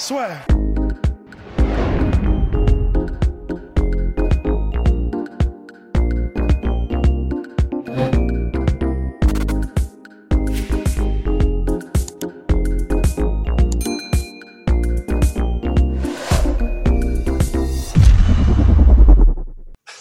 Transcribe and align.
Soit. 0.00 0.30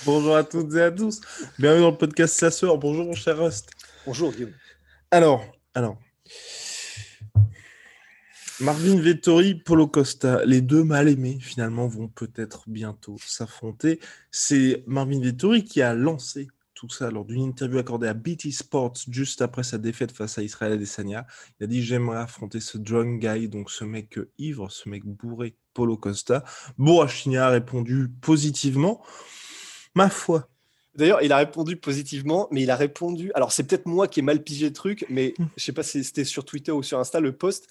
Bonjour 0.05 0.37
à 0.37 0.45
toutes 0.45 0.73
et 0.75 0.81
à 0.81 0.91
tous. 0.91 1.19
Bienvenue 1.59 1.81
dans 1.81 1.91
le 1.91 1.97
podcast 1.97 2.35
Sasseur. 2.35 2.77
Bonjour 2.77 3.05
mon 3.05 3.13
cher 3.15 3.37
Rust. 3.37 3.69
Bonjour 4.05 4.31
Guillaume. 4.31 4.53
Alors, 5.11 5.43
alors. 5.75 5.97
Marvin 8.61 8.99
Vettori, 8.99 9.55
Polo 9.55 9.87
Costa, 9.87 10.43
les 10.45 10.61
deux 10.61 10.83
mal 10.83 11.07
aimés 11.07 11.37
finalement 11.39 11.87
vont 11.87 12.09
peut-être 12.09 12.63
bientôt 12.67 13.15
s'affronter. 13.25 13.99
C'est 14.31 14.83
Marvin 14.85 15.21
Vettori 15.21 15.63
qui 15.63 15.81
a 15.81 15.93
lancé 15.93 16.49
tout 16.73 16.89
ça 16.89 17.09
lors 17.09 17.25
d'une 17.25 17.41
interview 17.41 17.77
accordée 17.77 18.07
à 18.07 18.13
BT 18.13 18.51
Sports 18.51 18.93
juste 19.09 19.41
après 19.41 19.63
sa 19.63 19.77
défaite 19.77 20.11
face 20.11 20.37
à 20.37 20.43
Israël 20.43 20.73
Adesanya. 20.73 21.25
Il 21.59 21.63
a 21.63 21.67
dit 21.67 21.83
j'aimerais 21.83 22.17
affronter 22.19 22.59
ce 22.59 22.77
drunk 22.77 23.21
guy, 23.21 23.47
donc 23.47 23.71
ce 23.71 23.85
mec 23.85 24.19
ivre, 24.37 24.69
ce 24.69 24.89
mec 24.89 25.05
bourré, 25.05 25.55
Polo 25.73 25.95
Costa. 25.95 26.43
Boachina 26.77 27.47
a 27.47 27.49
répondu 27.49 28.09
positivement. 28.21 29.01
Ma 29.95 30.09
foi, 30.09 30.49
D'ailleurs, 30.95 31.21
il 31.21 31.31
a 31.31 31.37
répondu 31.37 31.77
positivement, 31.77 32.47
mais 32.51 32.63
il 32.63 32.71
a 32.71 32.75
répondu. 32.75 33.31
Alors, 33.33 33.51
c'est 33.51 33.63
peut-être 33.63 33.85
moi 33.85 34.07
qui 34.07 34.19
ai 34.19 34.23
mal 34.23 34.43
pigé 34.43 34.67
le 34.67 34.73
truc, 34.73 35.05
mais 35.09 35.33
Hmm. 35.37 35.45
je 35.55 35.63
sais 35.63 35.71
pas 35.71 35.83
si 35.83 36.03
c'était 36.03 36.25
sur 36.25 36.43
Twitter 36.45 36.71
ou 36.71 36.83
sur 36.83 36.99
Insta, 36.99 37.19
le 37.21 37.31
post. 37.31 37.67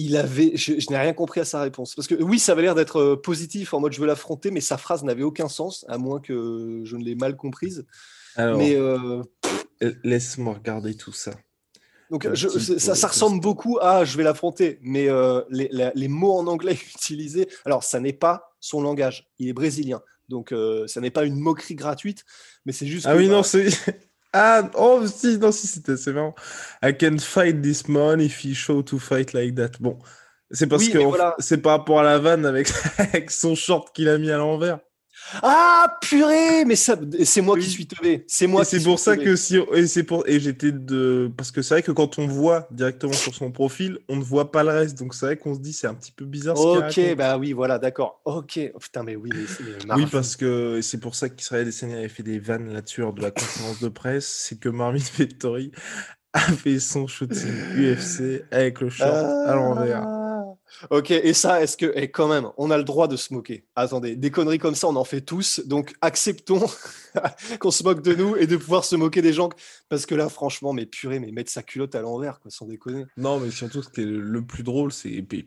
Il 0.00 0.16
avait. 0.16 0.52
Je, 0.54 0.78
je 0.78 0.90
n'ai 0.90 0.96
rien 0.96 1.12
compris 1.12 1.40
à 1.40 1.44
sa 1.44 1.60
réponse. 1.60 1.96
Parce 1.96 2.06
que 2.06 2.14
oui, 2.14 2.38
ça 2.38 2.52
avait 2.52 2.62
l'air 2.62 2.76
d'être 2.76 3.00
euh, 3.00 3.16
positif 3.20 3.74
en 3.74 3.80
mode 3.80 3.92
je 3.92 4.00
veux 4.00 4.06
l'affronter, 4.06 4.52
mais 4.52 4.60
sa 4.60 4.78
phrase 4.78 5.02
n'avait 5.02 5.24
aucun 5.24 5.48
sens, 5.48 5.84
à 5.88 5.98
moins 5.98 6.20
que 6.20 6.82
je 6.84 6.96
ne 6.96 7.02
l'ai 7.04 7.16
mal 7.16 7.36
comprise. 7.36 7.84
alors 8.36 8.58
Mais 8.58 8.76
euh, 8.76 9.22
laisse-moi 10.04 10.54
regarder 10.54 10.94
tout 10.96 11.12
ça. 11.12 11.32
donc, 12.10 12.32
je- 12.32 12.48
ça, 12.48 13.08
ressemble 13.08 13.40
beaucoup 13.40 13.78
à 13.80 14.04
je 14.04 14.16
vais 14.16 14.22
l'affronter, 14.22 14.78
mais 14.82 15.08
euh, 15.08 15.42
les, 15.50 15.68
la- 15.72 15.92
les 15.94 16.08
mots 16.08 16.32
en 16.38 16.46
anglais 16.46 16.78
utilisés. 16.94 17.48
Alors, 17.64 17.82
ça 17.82 17.98
n'est 18.00 18.12
pas 18.12 18.54
son 18.60 18.80
langage. 18.80 19.28
Il 19.38 19.48
est 19.48 19.52
brésilien. 19.52 20.00
Donc, 20.28 20.52
euh, 20.52 20.86
ça 20.86 21.00
n'est 21.00 21.10
pas 21.10 21.24
une 21.24 21.40
moquerie 21.40 21.74
gratuite, 21.74 22.24
mais 22.66 22.72
c'est 22.72 22.86
juste. 22.86 23.06
Ah 23.06 23.14
que, 23.14 23.18
oui, 23.18 23.26
bah, 23.28 23.34
non, 23.34 23.42
c'est. 23.42 23.68
Ah, 24.40 24.70
oh, 24.74 25.06
si, 25.06 25.38
non, 25.38 25.50
si, 25.52 25.66
c'était, 25.66 25.96
c'est 25.96 26.12
marrant. 26.12 26.34
I 26.82 26.92
can 26.96 27.18
fight 27.18 27.60
this 27.62 27.88
man 27.88 28.20
if 28.20 28.44
he 28.44 28.54
show 28.54 28.82
to 28.82 28.98
fight 28.98 29.32
like 29.32 29.54
that. 29.56 29.72
Bon, 29.80 29.98
c'est 30.50 30.66
parce 30.68 30.84
Oui, 30.84 30.92
que 30.92 30.98
voilà. 30.98 31.34
c'est 31.38 31.58
par 31.58 31.72
rapport 31.78 32.00
à 32.00 32.04
la 32.04 32.18
vanne 32.18 32.46
avec, 32.46 32.68
avec 32.98 33.30
son 33.30 33.54
short 33.54 33.94
qu'il 33.94 34.08
a 34.08 34.18
mis 34.18 34.30
à 34.30 34.38
l'envers. 34.38 34.78
Ah 35.42 35.98
purée, 36.00 36.64
mais 36.64 36.76
ça, 36.76 36.96
c'est 37.24 37.40
moi 37.40 37.58
qui 37.58 37.68
suis 37.68 37.86
teubé. 37.86 38.24
C'est 38.28 38.46
moi. 38.46 38.64
C'est 38.64 38.82
pour 38.82 38.98
ça 38.98 39.12
teubé. 39.14 39.24
que 39.24 39.36
si, 39.36 39.58
et 39.74 39.86
c'est 39.86 40.04
pour, 40.04 40.26
et 40.28 40.40
j'étais 40.40 40.72
de, 40.72 41.30
parce 41.36 41.50
que 41.50 41.62
c'est 41.62 41.74
vrai 41.74 41.82
que 41.82 41.92
quand 41.92 42.18
on 42.18 42.26
voit 42.26 42.68
directement 42.70 43.12
sur 43.12 43.34
son 43.34 43.50
profil, 43.50 43.98
on 44.08 44.16
ne 44.16 44.22
voit 44.22 44.50
pas 44.50 44.62
le 44.62 44.70
reste. 44.70 44.98
Donc 44.98 45.14
c'est 45.14 45.26
vrai 45.26 45.36
qu'on 45.36 45.54
se 45.54 45.60
dit, 45.60 45.72
c'est 45.72 45.86
un 45.86 45.94
petit 45.94 46.12
peu 46.12 46.24
bizarre 46.24 46.58
Ok, 46.58 47.00
bah 47.16 47.36
oui, 47.38 47.52
voilà, 47.52 47.78
d'accord. 47.78 48.20
Ok, 48.24 48.58
Oh, 48.74 48.78
putain, 48.78 49.02
mais 49.02 49.16
oui, 49.16 49.30
mais 49.32 49.94
Oui, 49.94 50.06
parce 50.10 50.36
que 50.36 50.80
c'est 50.82 50.98
pour 50.98 51.14
ça 51.14 51.28
qu'Israël 51.28 51.62
Adesanya 51.62 51.98
avait 51.98 52.08
fait 52.08 52.22
des 52.22 52.38
vannes 52.38 52.72
là-dessus 52.72 53.00
lors 53.00 53.12
de 53.12 53.22
la 53.22 53.30
conférence 53.30 53.80
de 53.80 53.88
presse. 53.88 54.26
C'est 54.26 54.58
que 54.58 54.68
Marvin 54.68 54.98
Vettori 55.16 55.72
a 56.32 56.40
fait 56.40 56.78
son 56.78 57.06
shooting 57.06 57.52
UFC 57.76 58.44
avec 58.50 58.80
le 58.80 58.90
short 58.90 59.12
à 59.12 59.54
l'envers. 59.54 60.17
Ok, 60.90 61.10
et 61.10 61.32
ça, 61.32 61.62
est-ce 61.62 61.76
que, 61.76 61.92
et 61.96 62.10
quand 62.10 62.28
même, 62.28 62.48
on 62.56 62.70
a 62.70 62.76
le 62.76 62.84
droit 62.84 63.08
de 63.08 63.16
se 63.16 63.32
moquer. 63.32 63.64
Attendez, 63.76 64.16
des 64.16 64.30
conneries 64.30 64.58
comme 64.58 64.74
ça, 64.74 64.88
on 64.88 64.96
en 64.96 65.04
fait 65.04 65.20
tous. 65.20 65.60
Donc 65.66 65.94
acceptons 66.00 66.66
qu'on 67.60 67.70
se 67.70 67.82
moque 67.82 68.02
de 68.02 68.14
nous 68.14 68.36
et 68.36 68.46
de 68.46 68.56
pouvoir 68.56 68.84
se 68.84 68.96
moquer 68.96 69.22
des 69.22 69.32
gens. 69.32 69.48
Parce 69.88 70.06
que 70.06 70.14
là, 70.14 70.28
franchement, 70.28 70.72
mais 70.72 70.86
purée, 70.86 71.18
mais 71.18 71.30
mettre 71.30 71.50
sa 71.50 71.62
culotte 71.62 71.94
à 71.94 72.00
l'envers, 72.00 72.40
quoi, 72.40 72.50
sans 72.50 72.66
déconner. 72.66 73.06
Non, 73.16 73.40
mais 73.40 73.50
surtout, 73.50 73.82
ce 73.82 73.88
qui 73.88 74.02
est 74.02 74.04
le 74.04 74.42
plus 74.42 74.62
drôle, 74.62 74.92
c'est, 74.92 75.10
et 75.10 75.22
puis 75.22 75.46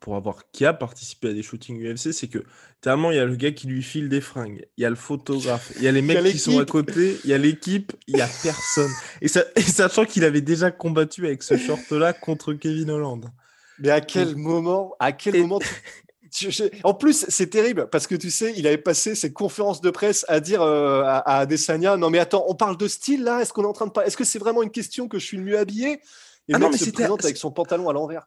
pour 0.00 0.16
avoir, 0.16 0.50
qui 0.50 0.64
a 0.64 0.72
participé 0.72 1.28
à 1.28 1.32
des 1.32 1.42
shootings 1.42 1.80
UFC, 1.82 2.12
c'est 2.12 2.28
que, 2.28 2.44
tellement, 2.80 3.10
il 3.10 3.16
y 3.16 3.20
a 3.20 3.24
le 3.24 3.36
gars 3.36 3.52
qui 3.52 3.66
lui 3.66 3.82
file 3.82 4.08
des 4.08 4.20
fringues, 4.20 4.66
il 4.76 4.82
y 4.82 4.84
a 4.84 4.90
le 4.90 4.96
photographe, 4.96 5.72
il 5.76 5.82
y 5.82 5.88
a 5.88 5.92
les 5.92 6.00
a 6.16 6.22
mecs 6.22 6.32
qui 6.32 6.38
sont 6.38 6.58
à 6.58 6.64
côté, 6.64 7.18
il 7.24 7.30
y 7.30 7.34
a 7.34 7.38
l'équipe, 7.38 7.92
il 8.06 8.16
y 8.16 8.20
a 8.20 8.28
personne. 8.42 8.90
Et, 9.20 9.28
ça, 9.28 9.44
et 9.56 9.62
sachant 9.62 10.04
qu'il 10.04 10.24
avait 10.24 10.40
déjà 10.40 10.70
combattu 10.70 11.26
avec 11.26 11.42
ce 11.42 11.56
short-là 11.56 12.12
contre 12.12 12.54
Kevin 12.54 12.90
Holland. 12.90 13.30
Mais 13.82 13.90
à 13.90 14.00
quel 14.00 14.36
moment, 14.36 14.94
à 15.00 15.12
quel 15.12 15.36
moment 15.40 15.58
tu- 16.30 16.50
En 16.84 16.94
plus, 16.94 17.26
c'est 17.28 17.48
terrible 17.50 17.88
parce 17.90 18.06
que 18.06 18.14
tu 18.14 18.30
sais, 18.30 18.54
il 18.56 18.66
avait 18.66 18.78
passé 18.78 19.14
ses 19.14 19.32
conférences 19.32 19.80
de 19.82 19.90
presse 19.90 20.24
à 20.28 20.40
dire 20.40 20.62
euh, 20.62 21.02
à, 21.02 21.18
à 21.18 21.38
Adesanya 21.40 21.96
Non, 21.98 22.08
mais 22.08 22.18
attends, 22.20 22.44
on 22.48 22.54
parle 22.54 22.76
de 22.78 22.88
style 22.88 23.22
là 23.24 23.40
Est-ce 23.42 23.52
qu'on 23.52 23.64
est 23.64 23.66
en 23.66 23.72
train 23.74 23.86
de 23.86 23.92
pas 23.92 24.06
Est-ce 24.06 24.16
que 24.16 24.24
c'est 24.24 24.38
vraiment 24.38 24.62
une 24.62 24.70
question 24.70 25.08
que 25.08 25.18
je 25.18 25.26
suis 25.26 25.36
le 25.36 25.42
mieux 25.42 25.58
habillé? 25.58 26.00
Et 26.48 26.54
Ah 26.54 26.58
non, 26.58 26.70
mais 26.70 26.78
se 26.78 26.88
présente 26.90 27.22
avec 27.24 27.36
son 27.36 27.50
pantalon 27.50 27.88
à 27.88 27.92
l'envers. 27.92 28.26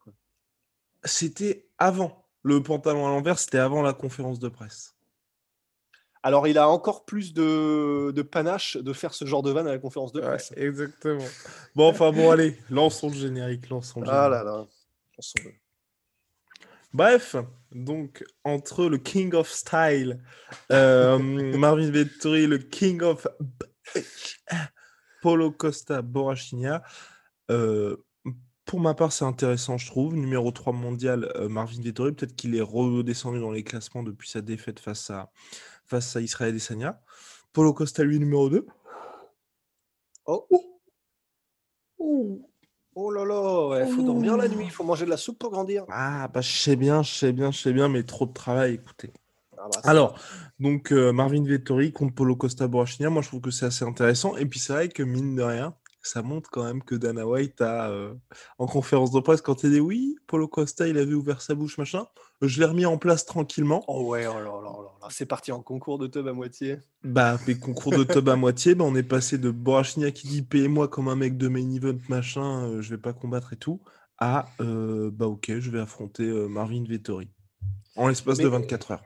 C'était 1.04 1.68
avant. 1.78 2.26
Le 2.44 2.62
pantalon 2.62 3.08
à 3.08 3.10
l'envers, 3.10 3.40
c'était 3.40 3.58
avant 3.58 3.82
la 3.82 3.94
conférence 3.94 4.38
de 4.40 4.50
presse. 4.50 4.94
Alors, 6.22 6.48
il 6.48 6.58
a 6.58 6.70
encore 6.70 7.06
plus 7.06 7.34
de, 7.34 8.12
de 8.12 8.22
panache 8.24 8.78
de 8.78 8.94
faire 8.94 9.14
ce 9.14 9.26
genre 9.26 9.44
de 9.44 9.52
vanne 9.52 9.68
à 9.68 9.72
la 9.72 9.78
conférence 9.80 10.12
de 10.12 10.22
Ouais, 10.22 10.28
presse. 10.28 10.54
exactement. 10.56 11.26
Bon, 11.76 11.90
enfin 11.90 12.12
bon, 12.12 12.32
allez, 12.32 12.58
lançons 12.70 13.10
le 13.10 13.16
générique, 13.16 13.70
lançons 13.70 14.02
le 14.02 14.08
Ah 14.08 14.26
générique. 14.30 14.32
là 14.32 14.44
là. 14.44 14.68
Bref, 16.94 17.36
donc 17.72 18.24
entre 18.44 18.86
le 18.86 18.98
King 18.98 19.34
of 19.34 19.50
Style, 19.50 20.24
euh, 20.72 21.18
Marvin 21.58 21.92
Vettori, 21.92 22.48
le 22.48 22.58
King 22.58 23.02
of 23.02 23.28
Polo 25.22 25.52
Costa 25.52 26.02
Borrachina, 26.02 26.84
euh, 27.52 27.98
pour 28.66 28.80
ma 28.80 28.96
part, 28.96 29.12
c'est 29.12 29.26
intéressant, 29.26 29.78
je 29.78 29.86
trouve. 29.88 30.16
Numéro 30.16 30.52
3 30.52 30.74
mondial, 30.74 31.32
euh, 31.36 31.48
Marvin 31.48 31.82
Vettori, 31.82 32.14
peut-être 32.14 32.36
qu'il 32.36 32.56
est 32.56 32.62
redescendu 32.62 33.40
dans 33.40 33.52
les 33.52 33.64
classements 33.64 34.02
depuis 34.02 34.30
sa 34.30 34.42
défaite 34.42 34.80
face 34.80 35.10
à, 35.12 35.32
face 35.86 36.16
à 36.16 36.22
Israël. 36.22 36.58
Polo 37.54 37.74
Costa, 37.74 38.04
lui, 38.04 38.20
numéro 38.20 38.50
2. 38.50 38.66
Oh. 40.26 40.48
Oh 42.00 42.50
là 42.96 43.26
là, 43.26 43.86
il 43.86 43.94
faut 43.94 44.02
dormir 44.02 44.38
la 44.38 44.48
nuit, 44.48 44.66
il 44.66 44.72
faut 44.72 44.84
manger 44.84 45.06
de 45.06 45.10
la 45.10 45.18
soupe 45.18 45.40
pour 45.40 45.52
grandir. 45.52 45.86
Ah, 45.90 46.28
bah, 46.28 46.42
je 46.42 46.52
sais 46.52 46.76
bien, 46.76 47.04
je 47.04 47.14
sais 47.14 47.34
bien, 47.34 47.52
je 47.52 47.60
sais 47.60 47.74
bien, 47.74 47.90
mais 47.90 48.04
trop 48.04 48.26
de 48.26 48.34
travail, 48.34 48.76
écoutez. 48.76 49.12
Ah 49.58 49.68
bah, 49.72 49.80
Alors, 49.84 50.20
donc 50.60 50.92
euh, 50.92 51.12
Marvin 51.12 51.44
Vettori 51.44 51.92
contre 51.92 52.16
Polo 52.16 52.36
Costa 52.36 52.68
Borrachina, 52.68 53.10
moi 53.10 53.22
je 53.22 53.28
trouve 53.28 53.42
que 53.42 53.52
c'est 53.52 53.66
assez 53.66 53.84
intéressant. 53.84 54.38
Et 54.38 54.46
puis 54.46 54.60
c'est 54.60 54.74
vrai 54.74 54.90
que 54.90 55.04
mine 55.04 55.36
de 55.36 55.44
rien, 55.44 55.76
ça 56.08 56.22
montre 56.22 56.50
quand 56.50 56.64
même 56.64 56.84
que 56.84 56.96
Dana 56.96 57.26
White 57.28 57.62
a, 57.62 57.90
euh, 57.90 58.14
en 58.58 58.68
conférence 58.68 59.12
de 59.12 59.20
presse, 59.20 59.42
quand 59.42 59.64
il 59.64 59.72
dit 59.72 59.80
oui, 59.80 60.16
Polo 60.28 60.48
Costa 60.48 60.88
il 60.88 60.98
avait 60.98 61.14
ouvert 61.14 61.42
sa 61.42 61.56
bouche, 61.56 61.78
machin, 61.78 62.06
je 62.42 62.60
l'ai 62.60 62.66
remis 62.66 62.86
en 62.86 62.98
place 62.98 63.26
tranquillement. 63.26 63.84
Oh 63.88 64.04
ouais, 64.10 64.28
oh 64.28 64.34
là 64.34 64.44
là 64.44 65.08
c'est 65.10 65.26
parti 65.26 65.52
en 65.52 65.62
concours 65.62 66.00
de 66.00 66.08
tub 66.08 66.28
à 66.28 66.34
moitié. 66.34 66.78
Bah, 67.04 67.38
mes 67.48 67.58
concours 67.58 67.92
de 67.92 68.04
tub 68.04 68.28
à 68.30 68.36
moitié, 68.36 68.76
bah, 68.76 68.86
on 68.86 68.96
est 68.96 69.04
passé 69.04 69.38
de 69.38 69.52
Borrachina 69.52 70.12
qui 70.12 70.28
dit 70.28 70.42
payez-moi 70.42 70.88
comme 70.88 71.08
un 71.08 71.16
mec 71.16 71.38
de 71.38 71.48
main 71.48 71.70
event, 71.72 71.98
machin, 72.10 72.64
euh, 72.66 72.82
je 72.82 72.90
vais 72.90 73.02
pas 73.02 73.14
combattre 73.14 73.54
et 73.54 73.58
tout, 73.58 73.82
à 74.18 74.46
euh, 74.62 75.12
bah 75.12 75.28
ok, 75.28 75.60
je 75.60 75.70
vais 75.70 75.80
affronter 75.80 76.24
euh, 76.24 76.48
Marvin 76.48 76.84
Vettori. 76.88 77.30
En 77.96 78.08
l'espace 78.08 78.38
de 78.38 78.44
Mais- 78.44 78.58
24 78.60 78.92
heures. 78.92 79.04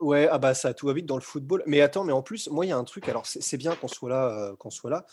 Ouais, 0.00 0.28
ah 0.30 0.38
bah 0.38 0.52
ça 0.52 0.74
tout 0.74 0.86
va 0.88 0.92
vite 0.94 1.06
dans 1.06 1.14
le 1.16 1.22
football. 1.22 1.62
Mais 1.66 1.80
attends, 1.80 2.02
mais 2.02 2.12
en 2.12 2.22
plus, 2.22 2.48
moi 2.50 2.66
il 2.66 2.70
y 2.70 2.72
a 2.72 2.76
un 2.76 2.82
truc. 2.82 3.08
Alors 3.08 3.24
c'est 3.24 3.40
c'est 3.40 3.56
bien 3.56 3.76
qu'on 3.76 3.86
soit 3.86 4.10
là, 4.10 4.28
euh, 4.28 4.56
qu'on 4.56 4.70
soit 4.70 4.90
là. 4.90 5.06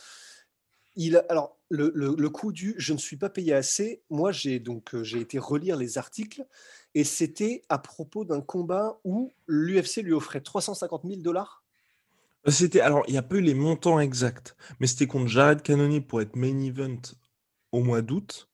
Il, 0.95 1.17
a- 1.17 1.25
alors 1.29 1.57
le, 1.69 1.91
le- 1.95 2.15
le 2.17 2.29
coup 2.29 2.51
du 2.51 2.75
je 2.77 2.93
ne 2.93 2.97
suis 2.97 3.17
pas 3.17 3.29
payé 3.29 3.53
assez. 3.53 4.01
Moi 4.09 4.31
j'ai 4.31 4.59
donc 4.59 4.93
euh, 4.95 5.03
j'ai 5.03 5.19
été 5.21 5.39
relire 5.39 5.77
les 5.77 5.97
articles 5.97 6.45
et 6.95 7.03
c'était 7.03 7.61
à 7.69 7.77
propos 7.77 8.25
d'un 8.25 8.41
combat 8.41 8.99
où 9.03 9.31
l'UFC 9.47 9.97
lui 10.03 10.13
offrait 10.13 10.41
350 10.41 11.03
000 11.07 11.21
dollars. 11.21 11.63
C'était 12.47 12.79
alors 12.81 13.03
il 13.07 13.11
n'y 13.11 13.17
a 13.17 13.21
pas 13.23 13.35
eu 13.35 13.41
les 13.41 13.53
montants 13.53 13.99
exacts, 13.99 14.55
mais 14.79 14.87
c'était 14.87 15.07
contre 15.07 15.27
Jared 15.27 15.61
Cannonier 15.61 16.01
pour 16.01 16.21
être 16.21 16.35
main 16.35 16.57
event 16.59 16.97
au 17.71 17.83
mois 17.83 18.01
d'août. 18.01 18.49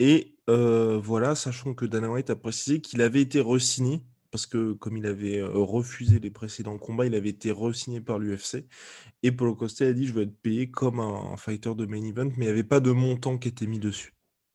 Et 0.00 0.34
voilà, 0.48 1.34
sachant 1.34 1.74
que 1.74 1.84
Dana 1.84 2.10
White 2.10 2.30
a 2.30 2.36
précisé 2.36 2.80
qu'il 2.80 3.02
avait 3.02 3.20
été 3.22 3.40
re-signé 3.40 4.02
parce 4.30 4.46
que 4.46 4.72
comme 4.74 4.96
il 4.96 5.06
avait 5.06 5.42
refusé 5.42 6.18
les 6.18 6.30
précédents 6.30 6.78
combats, 6.78 7.06
il 7.06 7.14
avait 7.14 7.30
été 7.30 7.50
re-signé 7.50 8.00
par 8.00 8.18
l'UFC. 8.18 8.66
Et 9.22 9.32
Paulo 9.32 9.54
Costa 9.54 9.86
a 9.86 9.92
dit 9.92 10.06
je 10.06 10.12
veux 10.12 10.22
être 10.22 10.36
payé 10.40 10.70
comme 10.70 11.00
un, 11.00 11.36
fighter 11.36 11.74
de 11.74 11.86
main 11.86 12.02
event, 12.04 12.30
mais 12.36 12.44
il 12.44 12.48
n'y 12.48 12.48
avait 12.48 12.64
pas 12.64 12.80
de 12.80 12.90
montant 12.90 13.38
qui 13.38 13.48
était 13.48 13.66
mis 13.66 13.78
dessus. 13.78 14.14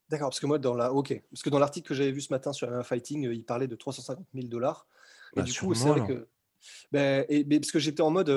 D'accord, 0.10 0.30
parce 0.30 0.40
que 0.40 0.46
moi 0.46 0.60
dans 0.60 0.76
la 0.76 0.94
ok, 0.94 1.24
parce 1.32 1.42
que 1.42 1.50
dans 1.50 1.60
l'article 1.60 1.88
que 1.88 1.94
j'avais 1.94 2.12
vu 2.12 2.22
ce 2.22 2.32
matin 2.32 2.54
sur 2.54 2.70
MMA 2.70 2.84
Fighting, 2.84 3.30
il 3.32 3.46
parlait 3.46 3.68
de 3.68 3.76
350 3.76 4.28
000 4.34 4.48
dollars. 4.48 4.88
Et 5.36 5.38
bah, 5.38 5.44
du 5.44 5.54
coup, 5.54 5.74
c'est 5.74 5.90
vrai 5.90 6.06
que 6.06 6.28
ben, 6.92 7.26
et, 7.30 7.44
parce 7.44 7.72
que 7.72 7.80
j'étais 7.80 8.02
en 8.02 8.12
mode 8.12 8.28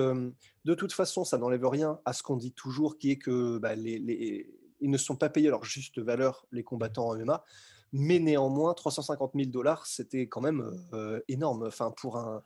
de 0.64 0.74
toute 0.74 0.92
façon, 0.92 1.24
ça 1.24 1.38
n'enlève 1.38 1.66
rien 1.66 2.00
à 2.04 2.12
ce 2.12 2.22
qu'on 2.22 2.36
dit 2.36 2.52
toujours, 2.52 2.98
qui 2.98 3.10
est 3.10 3.18
que 3.18 3.58
bah, 3.58 3.74
les, 3.74 3.98
les, 3.98 4.50
ils 4.80 4.90
ne 4.90 4.98
sont 4.98 5.16
pas 5.16 5.28
payés 5.28 5.48
leur 5.48 5.64
juste 5.64 5.98
valeur 5.98 6.46
les 6.50 6.64
combattants 6.64 7.08
en 7.08 7.16
MMA 7.16 7.44
mais 7.92 8.18
néanmoins 8.18 8.74
350 8.74 9.32
000 9.34 9.50
dollars, 9.50 9.86
c'était 9.86 10.26
quand 10.26 10.40
même 10.40 10.70
euh, 10.92 11.20
énorme. 11.28 11.64
Enfin, 11.66 11.92
pour 11.96 12.16
un 12.16 12.42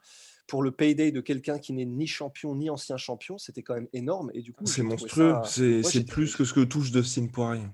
pour 0.46 0.62
le 0.64 0.72
payday 0.72 1.12
de 1.12 1.20
quelqu'un 1.20 1.60
qui 1.60 1.72
n'est 1.72 1.84
ni 1.84 2.08
champion 2.08 2.56
ni 2.56 2.70
ancien 2.70 2.96
champion, 2.96 3.38
c'était 3.38 3.62
quand 3.62 3.74
même 3.74 3.88
énorme. 3.92 4.32
Et 4.34 4.42
du 4.42 4.52
coup, 4.52 4.66
c'est 4.66 4.82
monstrueux. 4.82 5.36
C'est 5.44 6.04
plus 6.04 6.34
que 6.34 6.44
ce 6.44 6.52
que 6.52 6.64
touche 6.64 6.90
Dustin 6.90 7.28
Poirier. 7.28 7.68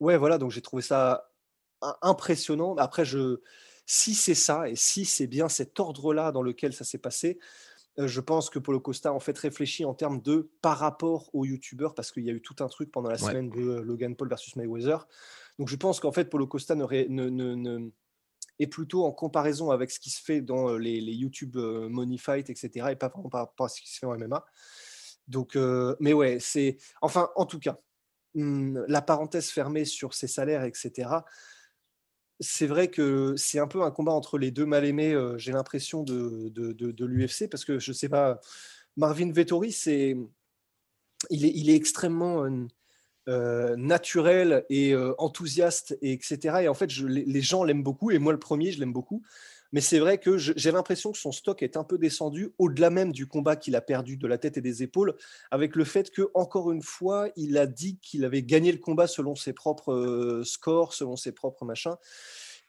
Ouais, 0.00 0.16
voilà. 0.16 0.36
Donc 0.38 0.50
j'ai 0.50 0.62
trouvé 0.62 0.82
ça 0.82 1.30
impressionnant. 2.02 2.74
Après, 2.76 3.04
je 3.04 3.40
si 3.86 4.14
c'est 4.14 4.34
ça 4.34 4.68
et 4.68 4.76
si 4.76 5.06
c'est 5.06 5.26
bien 5.26 5.48
cet 5.48 5.80
ordre-là 5.80 6.30
dans 6.30 6.42
lequel 6.42 6.74
ça 6.74 6.84
s'est 6.84 6.98
passé, 6.98 7.38
euh, 7.98 8.06
je 8.06 8.20
pense 8.20 8.50
que 8.50 8.58
Polo 8.58 8.80
Costa 8.80 9.12
en 9.12 9.18
fait 9.18 9.36
réfléchit 9.38 9.84
en 9.84 9.94
termes 9.94 10.20
de 10.20 10.50
par 10.60 10.78
rapport 10.78 11.30
aux 11.34 11.44
youtubeurs 11.44 11.94
parce 11.94 12.12
qu'il 12.12 12.24
y 12.24 12.30
a 12.30 12.32
eu 12.32 12.42
tout 12.42 12.56
un 12.60 12.68
truc 12.68 12.92
pendant 12.92 13.08
la 13.08 13.16
semaine 13.16 13.48
de 13.48 13.80
Logan 13.80 14.14
Paul 14.14 14.28
versus 14.28 14.56
Mayweather 14.56 15.06
donc 15.58 15.68
je 15.68 15.76
pense 15.76 16.00
qu'en 16.00 16.12
fait, 16.12 16.26
Polo 16.26 16.46
Costa 16.46 16.74
ne, 16.74 17.90
est 18.58 18.66
plutôt 18.66 19.04
en 19.04 19.12
comparaison 19.12 19.70
avec 19.70 19.90
ce 19.90 19.98
qui 19.98 20.10
se 20.10 20.22
fait 20.22 20.40
dans 20.40 20.70
euh, 20.70 20.78
les, 20.78 21.00
YouTube 21.00 21.56
euh, 21.56 21.88
Money 21.88 22.18
Fight, 22.18 22.48
etc., 22.48 22.88
et 22.90 22.96
pas 22.96 23.08
vraiment 23.08 23.28
par 23.28 23.40
rapport 23.40 23.66
à 23.66 23.68
ce 23.68 23.80
qui 23.80 23.92
se 23.92 23.98
fait 23.98 24.06
en 24.06 24.16
MMA. 24.16 24.44
Donc, 25.26 25.56
euh, 25.56 25.96
mais 26.00 26.12
ouais, 26.12 26.38
c'est. 26.40 26.78
Enfin, 27.02 27.30
en 27.36 27.44
tout 27.44 27.58
cas, 27.58 27.78
hmm, 28.34 28.78
la 28.86 29.02
parenthèse 29.02 29.50
fermée 29.50 29.84
sur 29.84 30.14
ses 30.14 30.28
salaires, 30.28 30.64
etc. 30.64 31.10
C'est 32.40 32.68
vrai 32.68 32.88
que 32.88 33.34
c'est 33.36 33.58
un 33.58 33.66
peu 33.66 33.82
un 33.82 33.90
combat 33.90 34.12
entre 34.12 34.38
les 34.38 34.52
deux 34.52 34.66
mal 34.66 34.84
aimés, 34.84 35.16
j'ai 35.38 35.50
l'impression, 35.50 36.04
de, 36.04 36.50
de, 36.50 37.04
l'UFC, 37.04 37.50
parce 37.50 37.64
que 37.64 37.80
je 37.80 37.92
sais 37.92 38.08
pas, 38.08 38.40
Marvin 38.96 39.32
Vettori, 39.32 39.72
c'est. 39.72 40.16
Il 41.30 41.44
est, 41.44 41.52
il 41.52 41.68
est 41.68 41.74
extrêmement 41.74 42.46
naturel 43.76 44.64
et 44.70 44.94
euh, 44.94 45.14
enthousiaste, 45.18 45.98
et 46.00 46.12
etc. 46.12 46.62
Et 46.62 46.68
en 46.68 46.74
fait, 46.74 46.90
les, 46.96 47.42
gens 47.42 47.62
l'aiment 47.62 47.82
beaucoup, 47.82 48.10
et 48.10 48.18
moi 48.18 48.32
le 48.32 48.38
premier, 48.38 48.72
je 48.72 48.80
l'aime 48.80 48.92
beaucoup. 48.92 49.22
Mais 49.70 49.82
c'est 49.82 49.98
vrai 49.98 50.16
que 50.16 50.38
j'ai 50.38 50.72
l'impression 50.72 51.12
que 51.12 51.18
son 51.18 51.30
stock 51.30 51.62
est 51.62 51.76
un 51.76 51.84
peu 51.84 51.98
descendu, 51.98 52.54
au-delà 52.56 52.88
même 52.88 53.12
du 53.12 53.26
combat 53.26 53.54
qu'il 53.54 53.76
a 53.76 53.82
perdu 53.82 54.16
de 54.16 54.26
la 54.26 54.38
tête 54.38 54.56
et 54.56 54.62
des 54.62 54.82
épaules, 54.82 55.14
avec 55.50 55.76
le 55.76 55.84
fait 55.84 56.10
que, 56.10 56.30
encore 56.32 56.72
une 56.72 56.80
fois, 56.80 57.28
il 57.36 57.58
a 57.58 57.66
dit 57.66 57.98
qu'il 58.00 58.24
avait 58.24 58.42
gagné 58.42 58.72
le 58.72 58.78
combat 58.78 59.06
selon 59.06 59.36
ses 59.36 59.52
propres 59.52 59.92
euh, 59.92 60.42
scores, 60.42 60.94
selon 60.94 61.16
ses 61.16 61.32
propres 61.32 61.66
machins. 61.66 61.96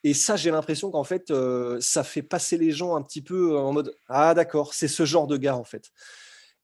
Et 0.03 0.13
ça, 0.13 0.35
j'ai 0.35 0.51
l'impression 0.51 0.91
qu'en 0.91 1.05
fait, 1.05 1.31
ça 1.81 2.03
fait 2.03 2.21
passer 2.21 2.57
les 2.57 2.71
gens 2.71 2.95
un 2.95 3.01
petit 3.01 3.21
peu 3.21 3.57
en 3.57 3.73
mode 3.73 3.95
Ah, 4.07 4.33
d'accord, 4.33 4.73
c'est 4.73 4.87
ce 4.87 5.05
genre 5.05 5.27
de 5.27 5.37
gars, 5.37 5.57
en 5.57 5.65
fait. 5.65 5.91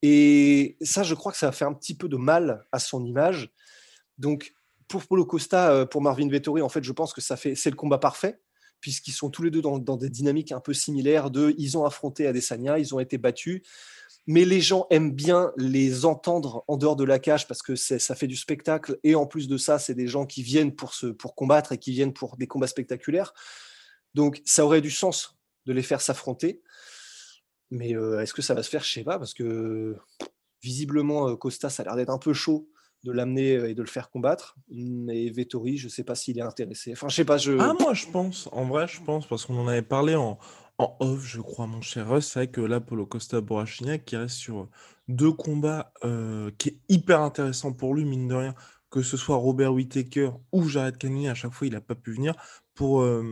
Et 0.02 0.78
ça, 0.82 1.04
je 1.04 1.16
crois 1.16 1.32
que 1.32 1.38
ça 1.38 1.48
a 1.48 1.52
fait 1.52 1.66
un 1.66 1.74
petit 1.74 1.96
peu 1.96 2.08
de 2.08 2.18
mal 2.18 2.66
à 2.72 2.80
son 2.80 3.04
image. 3.04 3.52
Donc, 4.18 4.54
pour 4.88 5.06
Polo 5.06 5.26
Costa, 5.26 5.72
euh, 5.72 5.86
pour 5.86 6.02
Marvin 6.02 6.30
Vettori, 6.30 6.62
en 6.62 6.70
fait, 6.70 6.84
je 6.84 6.92
pense 6.92 7.14
que 7.14 7.22
ça 7.22 7.38
fait, 7.38 7.56
c'est 7.56 7.70
le 7.70 7.76
combat 7.76 7.98
parfait, 7.98 8.40
puisqu'ils 8.82 9.14
sont 9.14 9.30
tous 9.30 9.44
les 9.44 9.52
deux 9.52 9.62
dans, 9.62 9.80
des 9.80 10.10
dynamiques 10.10 10.52
un 10.52 10.60
peu 10.60 10.74
similaires. 10.74 11.32
De, 11.32 11.56
ils 11.58 11.78
ont 11.78 11.86
affronté 11.86 12.28
Adesanya, 12.28 12.78
ils 12.78 12.94
ont 12.94 13.00
été 13.00 13.18
battus, 13.18 13.62
mais 14.28 14.46
les 14.46 14.62
gens 14.62 14.88
aiment 14.90 15.12
bien 15.12 15.52
les 15.58 16.06
entendre 16.06 16.64
en 16.68 16.78
dehors 16.78 16.96
de 16.96 17.04
la 17.04 17.20
cage 17.20 17.48
parce 17.48 17.62
que 17.62 17.76
ça 17.76 18.16
fait 18.16 18.28
du 18.28 18.36
spectacle. 18.36 19.00
Et 19.04 19.16
en 19.16 19.26
plus 19.26 19.48
de 19.48 19.58
ça, 19.58 19.80
c'est 19.80 19.96
des 19.96 20.08
gens 20.08 20.26
qui 20.26 20.44
viennent 20.44 20.76
pour, 20.76 20.94
se, 20.94 21.08
pour 21.08 21.36
combattre 21.36 21.72
et 21.72 21.78
qui 21.78 21.92
viennent 21.92 22.14
pour 22.14 22.38
des 22.38 22.48
combats 22.48 22.68
spectaculaires. 22.68 23.34
Donc, 24.14 24.42
ça 24.46 24.66
aurait 24.66 24.82
du 24.82 24.92
sens 24.92 25.38
de 25.66 25.74
les 25.74 25.84
faire 25.84 26.02
s'affronter. 26.02 26.62
Mais 27.72 27.96
euh, 27.96 28.22
est-ce 28.22 28.34
que 28.34 28.42
ça 28.42 28.54
va 28.54 28.64
se 28.64 28.70
faire? 28.70 28.84
Je 28.84 28.92
sais 28.92 29.04
pas, 29.04 29.18
parce 29.18 29.34
que 29.34 29.96
visiblement, 30.62 31.30
euh, 31.30 31.36
Costa, 31.36 31.70
ça 31.70 31.84
a 31.84 31.86
l'air 31.86 31.96
d'être 31.96 32.10
un 32.10 32.20
peu 32.20 32.34
chaud 32.34 32.70
de 33.06 33.12
l'amener 33.12 33.54
et 33.70 33.74
de 33.76 33.82
le 33.82 33.88
faire 33.88 34.10
combattre. 34.10 34.58
Mais 34.70 35.30
Vettori, 35.30 35.78
je 35.78 35.86
ne 35.86 35.92
sais 35.92 36.04
pas 36.04 36.16
s'il 36.16 36.38
est 36.40 36.42
intéressé. 36.42 36.92
Enfin, 36.92 37.08
je 37.08 37.16
sais 37.16 37.26
pas. 37.26 37.38
Je... 37.38 37.54
Ah, 37.60 37.74
moi, 37.80 37.94
je 37.94 38.08
pense. 38.08 38.50
En 38.52 38.66
vrai, 38.66 38.88
je 38.88 39.02
pense, 39.02 39.28
parce 39.28 39.46
qu'on 39.46 39.58
en 39.58 39.68
avait 39.68 39.82
parlé 39.82 40.16
en, 40.16 40.38
en 40.80 40.98
off, 41.00 41.26
je 41.26 41.40
crois, 41.40 41.68
mon 41.68 41.82
cher 41.82 42.10
Russ. 42.10 42.28
C'est 42.28 42.40
vrai 42.40 42.48
que 42.48 42.62
là, 42.62 42.82
Polo 42.82 43.06
Costa 43.06 43.40
Borachignac, 43.40 44.04
qui 44.04 44.18
reste 44.18 44.36
sur 44.36 44.68
deux 45.08 45.32
combats 45.32 45.94
euh, 46.04 46.50
qui 46.58 46.70
est 46.70 46.78
hyper 46.90 47.22
intéressant 47.22 47.72
pour 47.72 47.94
lui, 47.94 48.04
mine 48.04 48.28
de 48.28 48.36
rien. 48.36 48.56
Que 48.90 49.02
ce 49.02 49.18
soit 49.18 49.36
Robert 49.36 49.74
Whittaker 49.74 50.32
ou 50.52 50.68
Jared 50.68 50.98
Cannonier, 50.98 51.30
à 51.30 51.36
chaque 51.36 51.54
fois, 51.54 51.68
il 51.68 51.74
n'a 51.74 51.82
pas 51.82 51.96
pu 51.96 52.14
venir. 52.14 52.34
Pour 52.74 53.02
euh, 53.02 53.24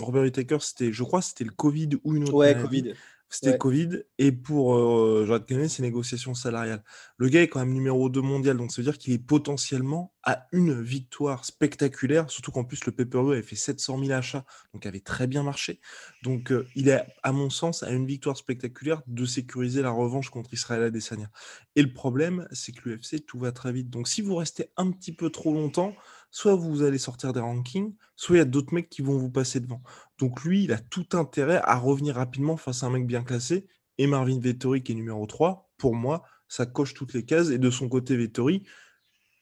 Robert 0.00 0.22
Whittaker, 0.22 0.58
c'était, 0.60 0.92
je 0.92 1.02
crois, 1.02 1.22
c'était 1.22 1.44
le 1.44 1.50
Covid 1.50 1.90
ou 2.04 2.14
une 2.14 2.24
autre. 2.24 2.34
Ouais, 2.34 2.56
Covid. 2.60 2.94
C'était 3.40 3.58
Covid. 3.58 4.02
Et 4.18 4.32
pour 4.32 4.74
euh, 4.76 5.24
Jared 5.26 5.44
Cannonier, 5.44 5.68
c'est 5.68 5.82
négociation 5.82 6.34
salariale. 6.34 6.82
Le 7.18 7.28
gars 7.28 7.42
est 7.42 7.48
quand 7.48 7.60
même 7.60 7.72
numéro 7.72 8.08
2 8.08 8.20
mondial, 8.20 8.56
donc 8.56 8.72
ça 8.72 8.80
veut 8.80 8.84
dire 8.84 8.98
qu'il 8.98 9.12
est 9.12 9.18
potentiellement 9.18 10.12
à 10.22 10.46
une 10.52 10.82
victoire 10.82 11.44
spectaculaire, 11.44 12.30
surtout 12.30 12.50
qu'en 12.50 12.64
plus 12.64 12.84
le 12.86 12.92
pay-per-view 12.92 13.32
avait 13.32 13.42
fait 13.42 13.56
700 13.56 13.98
000 14.04 14.12
achats, 14.12 14.44
donc 14.72 14.86
avait 14.86 15.00
très 15.00 15.26
bien 15.26 15.42
marché. 15.42 15.80
Donc 16.22 16.50
euh, 16.50 16.66
il 16.74 16.88
est, 16.88 17.04
à 17.22 17.32
mon 17.32 17.50
sens, 17.50 17.82
à 17.82 17.90
une 17.90 18.06
victoire 18.06 18.36
spectaculaire 18.36 19.02
de 19.06 19.24
sécuriser 19.24 19.82
la 19.82 19.90
revanche 19.90 20.30
contre 20.30 20.52
Israël 20.52 20.82
Adesanya. 20.82 21.30
Et 21.76 21.82
le 21.82 21.92
problème, 21.92 22.48
c'est 22.52 22.72
que 22.72 22.88
l'UFC, 22.88 23.24
tout 23.26 23.38
va 23.38 23.52
très 23.52 23.72
vite. 23.72 23.90
Donc 23.90 24.08
si 24.08 24.22
vous 24.22 24.34
restez 24.34 24.70
un 24.76 24.90
petit 24.90 25.12
peu 25.12 25.30
trop 25.30 25.52
longtemps, 25.52 25.94
soit 26.36 26.54
vous 26.54 26.82
allez 26.82 26.98
sortir 26.98 27.32
des 27.32 27.40
rankings, 27.40 27.94
soit 28.14 28.36
il 28.36 28.38
y 28.40 28.42
a 28.42 28.44
d'autres 28.44 28.74
mecs 28.74 28.90
qui 28.90 29.00
vont 29.00 29.16
vous 29.16 29.30
passer 29.30 29.58
devant. 29.58 29.82
Donc 30.18 30.44
lui, 30.44 30.64
il 30.64 30.72
a 30.72 30.76
tout 30.76 31.06
intérêt 31.14 31.62
à 31.64 31.78
revenir 31.78 32.16
rapidement 32.16 32.58
face 32.58 32.82
à 32.82 32.88
un 32.88 32.90
mec 32.90 33.06
bien 33.06 33.22
classé. 33.22 33.66
Et 33.96 34.06
Marvin 34.06 34.38
Vettori, 34.38 34.82
qui 34.82 34.92
est 34.92 34.96
numéro 34.96 35.24
3, 35.24 35.72
pour 35.78 35.94
moi, 35.94 36.24
ça 36.46 36.66
coche 36.66 36.92
toutes 36.92 37.14
les 37.14 37.24
cases. 37.24 37.48
Et 37.48 37.56
de 37.56 37.70
son 37.70 37.88
côté, 37.88 38.18
Vettori, 38.18 38.64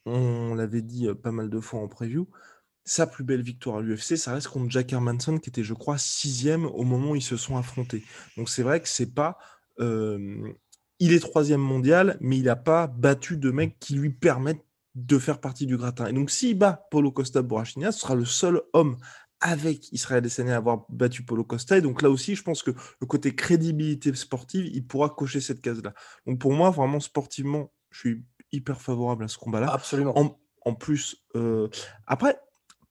on 0.07 0.55
l'avait 0.55 0.83
dit 0.83 1.09
euh, 1.09 1.17
pas 1.17 1.33
mal 1.33 1.51
de 1.51 1.59
fois 1.59 1.81
en 1.81 1.89
preview, 1.89 2.29
sa 2.85 3.09
plus 3.09 3.25
belle 3.25 3.43
victoire 3.43 3.79
à 3.79 3.83
l'UFC, 3.83 4.17
ça 4.17 4.33
reste 4.33 4.47
contre 4.47 4.71
Jack 4.71 4.93
Hermanson, 4.93 5.39
qui 5.39 5.49
était, 5.49 5.65
je 5.65 5.75
crois, 5.75 5.99
sixième 5.99 6.65
au 6.65 6.85
moment 6.85 7.11
où 7.11 7.17
ils 7.17 7.23
se 7.23 7.37
sont 7.37 7.57
affrontés. 7.57 8.05
Donc 8.37 8.49
c'est 8.49 8.63
vrai 8.63 8.81
que 8.81 8.89
c'est 8.89 9.13
pas... 9.13 9.37
Euh, 9.81 10.49
il 11.01 11.13
est 11.13 11.19
troisième 11.19 11.61
mondial, 11.61 12.19
mais 12.21 12.37
il 12.37 12.45
n'a 12.45 12.55
pas 12.55 12.87
battu 12.87 13.37
de 13.37 13.51
mecs 13.51 13.81
qui 13.81 13.97
lui 13.97 14.11
permettent 14.11 14.65
de 14.95 15.19
faire 15.19 15.41
partie 15.41 15.67
du 15.67 15.77
gratin. 15.77 16.07
Et 16.07 16.13
donc, 16.13 16.31
s'il 16.31 16.57
bat 16.57 16.87
Polo 16.91 17.11
Costa 17.11 17.43
Borrachina, 17.43 17.93
ce 17.93 18.01
sera 18.01 18.15
le 18.15 18.25
seul 18.25 18.61
homme 18.73 18.97
avec 19.41 19.93
Israël 19.93 20.19
Adesanya 20.19 20.55
à 20.55 20.57
avoir 20.57 20.87
battu 20.89 21.23
Polo 21.23 21.45
Costa. 21.45 21.77
Et 21.77 21.83
donc 21.83 22.01
là 22.01 22.09
aussi, 22.09 22.35
je 22.35 22.43
pense 22.43 22.63
que 22.63 22.71
le 22.71 23.07
côté 23.07 23.35
crédibilité 23.35 24.15
sportive, 24.15 24.67
il 24.73 24.87
pourra 24.87 25.11
cocher 25.11 25.41
cette 25.41 25.61
case-là. 25.61 25.93
Donc 26.27 26.39
pour 26.39 26.53
moi, 26.53 26.71
vraiment 26.71 27.01
sportivement, 27.01 27.71
je 27.91 27.99
suis 27.99 28.25
hyper 28.53 28.81
favorable 28.81 29.25
à 29.25 29.29
ce 29.29 29.37
combat-là. 29.37 29.69
Absolument. 29.71 30.39
En, 30.65 30.75
plus, 30.75 31.17
euh, 31.37 31.69
après, 32.07 32.39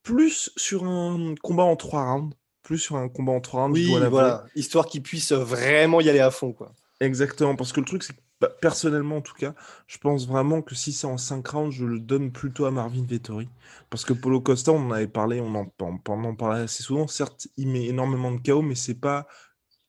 plus 0.03 0.51
sur 0.55 0.83
un 0.85 1.33
combat 1.41 1.63
en 1.63 1.75
trois 1.75 2.13
rounds, 2.13 2.35
plus 2.61 2.77
sur 2.77 2.97
un 2.97 3.09
combat 3.09 3.31
en 3.31 3.41
trois 3.41 3.63
rounds. 3.63 3.73
Oui, 3.73 3.91
voilà, 4.09 4.45
histoire 4.55 4.85
qu'il 4.85 5.01
puisse 5.01 5.31
vraiment 5.31 6.01
y 6.01 6.09
aller 6.09 6.19
à 6.19 6.29
fond, 6.29 6.53
quoi. 6.53 6.71
Exactement, 6.99 7.55
parce 7.55 7.73
que 7.73 7.79
le 7.79 7.85
truc, 7.87 8.03
c'est 8.03 8.13
que 8.13 8.21
personnellement, 8.49 9.17
en 9.17 9.21
tout 9.21 9.33
cas, 9.33 9.53
je 9.87 9.97
pense 9.97 10.27
vraiment 10.27 10.61
que 10.61 10.75
si 10.75 10.93
c'est 10.93 11.07
en 11.07 11.17
5 11.17 11.47
rounds, 11.47 11.75
je 11.75 11.85
le 11.85 11.99
donne 11.99 12.31
plutôt 12.31 12.65
à 12.65 12.71
Marvin 12.71 13.05
Vettori. 13.05 13.49
Parce 13.89 14.05
que 14.05 14.13
Polo 14.13 14.41
Costa, 14.41 14.71
on 14.71 14.87
en 14.87 14.91
avait 14.91 15.07
parlé, 15.07 15.41
on 15.41 15.53
en, 15.55 16.35
parlait 16.35 16.61
assez 16.61 16.83
souvent. 16.83 17.07
Certes, 17.07 17.47
il 17.57 17.67
met 17.67 17.85
énormément 17.85 18.31
de 18.31 18.39
chaos, 18.39 18.61
mais 18.61 18.75
c'est 18.75 18.99
pas 18.99 19.27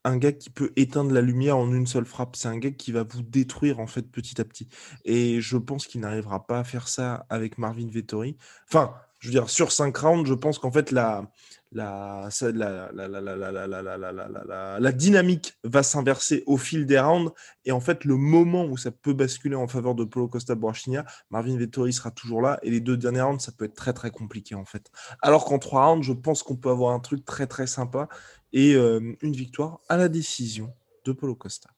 un 0.05 0.19
gars 0.19 0.33
qui 0.33 0.51
peut 0.51 0.73
éteindre 0.77 1.13
la 1.13 1.23
lumière 1.23 1.57
en 1.57 1.73
une 1.73 1.87
seule 1.87 2.05
frappe. 2.05 2.37
C'est 2.37 2.49
un 2.49 2.59
gars 2.59 2.71
qui 2.71 2.93
va 2.93 3.05
vous 3.05 3.23
détruire 3.23 3.81
en 3.81 3.87
fait 3.87 4.03
petit 4.03 4.41
à 4.41 4.45
petit. 4.45 4.69
Et 5.05 5.41
je 5.41 5.57
pense 5.57 5.87
qu'il 5.87 6.01
n'arrivera 6.03 6.47
pas 6.47 6.61
à 6.61 6.65
faire 6.65 6.89
ça 6.89 7.27
avec 7.31 7.59
Marvin 7.59 7.89
Vettori. 7.91 8.37
Enfin, 8.69 8.95
je 9.25 9.31
veux 9.31 9.33
dire, 9.33 9.49
sur 9.49 9.73
5 9.73 9.97
rounds, 9.97 10.29
je 10.29 10.35
pense 10.35 10.59
qu'en 10.59 10.71
fait, 10.71 10.91
la, 10.91 11.27
la, 11.73 12.29
la, 14.79 14.93
dynamique 14.93 15.55
va 15.65 15.83
s'inverser 15.83 16.43
au 16.45 16.59
fil 16.59 16.85
des 16.85 17.01
rounds. 17.01 17.33
Et 17.65 17.73
en 17.73 17.81
fait, 17.81 18.05
le 18.05 18.17
moment 18.17 18.67
où 18.67 18.77
ça 18.77 18.91
peut 18.91 19.15
basculer 19.15 19.57
en 19.57 19.67
faveur 19.67 19.95
de 19.95 20.05
Polo 20.05 20.29
Costa 20.29 20.55
Borrachina, 20.55 21.07
Marvin 21.31 21.57
Vettori 21.57 21.95
sera 21.95 22.11
toujours 22.11 22.43
là. 22.43 22.59
Et 22.63 22.71
les 22.71 22.81
deux 22.81 22.99
derniers 22.99 23.23
rounds, 23.23 23.43
ça 23.43 23.51
peut 23.51 23.65
être 23.65 23.75
très 23.75 23.95
très 23.95 24.11
compliqué 24.11 24.55
en 24.55 24.67
fait. 24.67 24.91
Alors 25.23 25.47
qu'en 25.47 25.59
trois 25.59 25.87
rounds, 25.87 26.05
je 26.05 26.13
pense 26.13 26.43
qu'on 26.43 26.57
peut 26.57 26.69
avoir 26.69 26.93
un 26.93 27.01
truc 27.01 27.25
très 27.25 27.47
très 27.47 27.67
sympa 27.67 28.09
et 28.53 28.75
une 28.75 29.17
victoire 29.33 29.81
à 29.89 29.97
la 29.97 30.11
décision 30.11 30.75
de 31.07 31.13
Polo 31.13 31.35
Costa. 31.35 31.71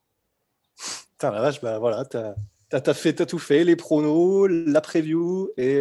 La 1.22 1.30
vache, 1.30 1.60
bah 1.60 1.78
voilà, 1.78 2.04
t'as 2.04 2.34
as 2.72 3.26
tout 3.26 3.38
fait, 3.38 3.62
les 3.62 3.76
pronos, 3.76 4.48
la 4.48 4.80
preview 4.80 5.48
et. 5.56 5.80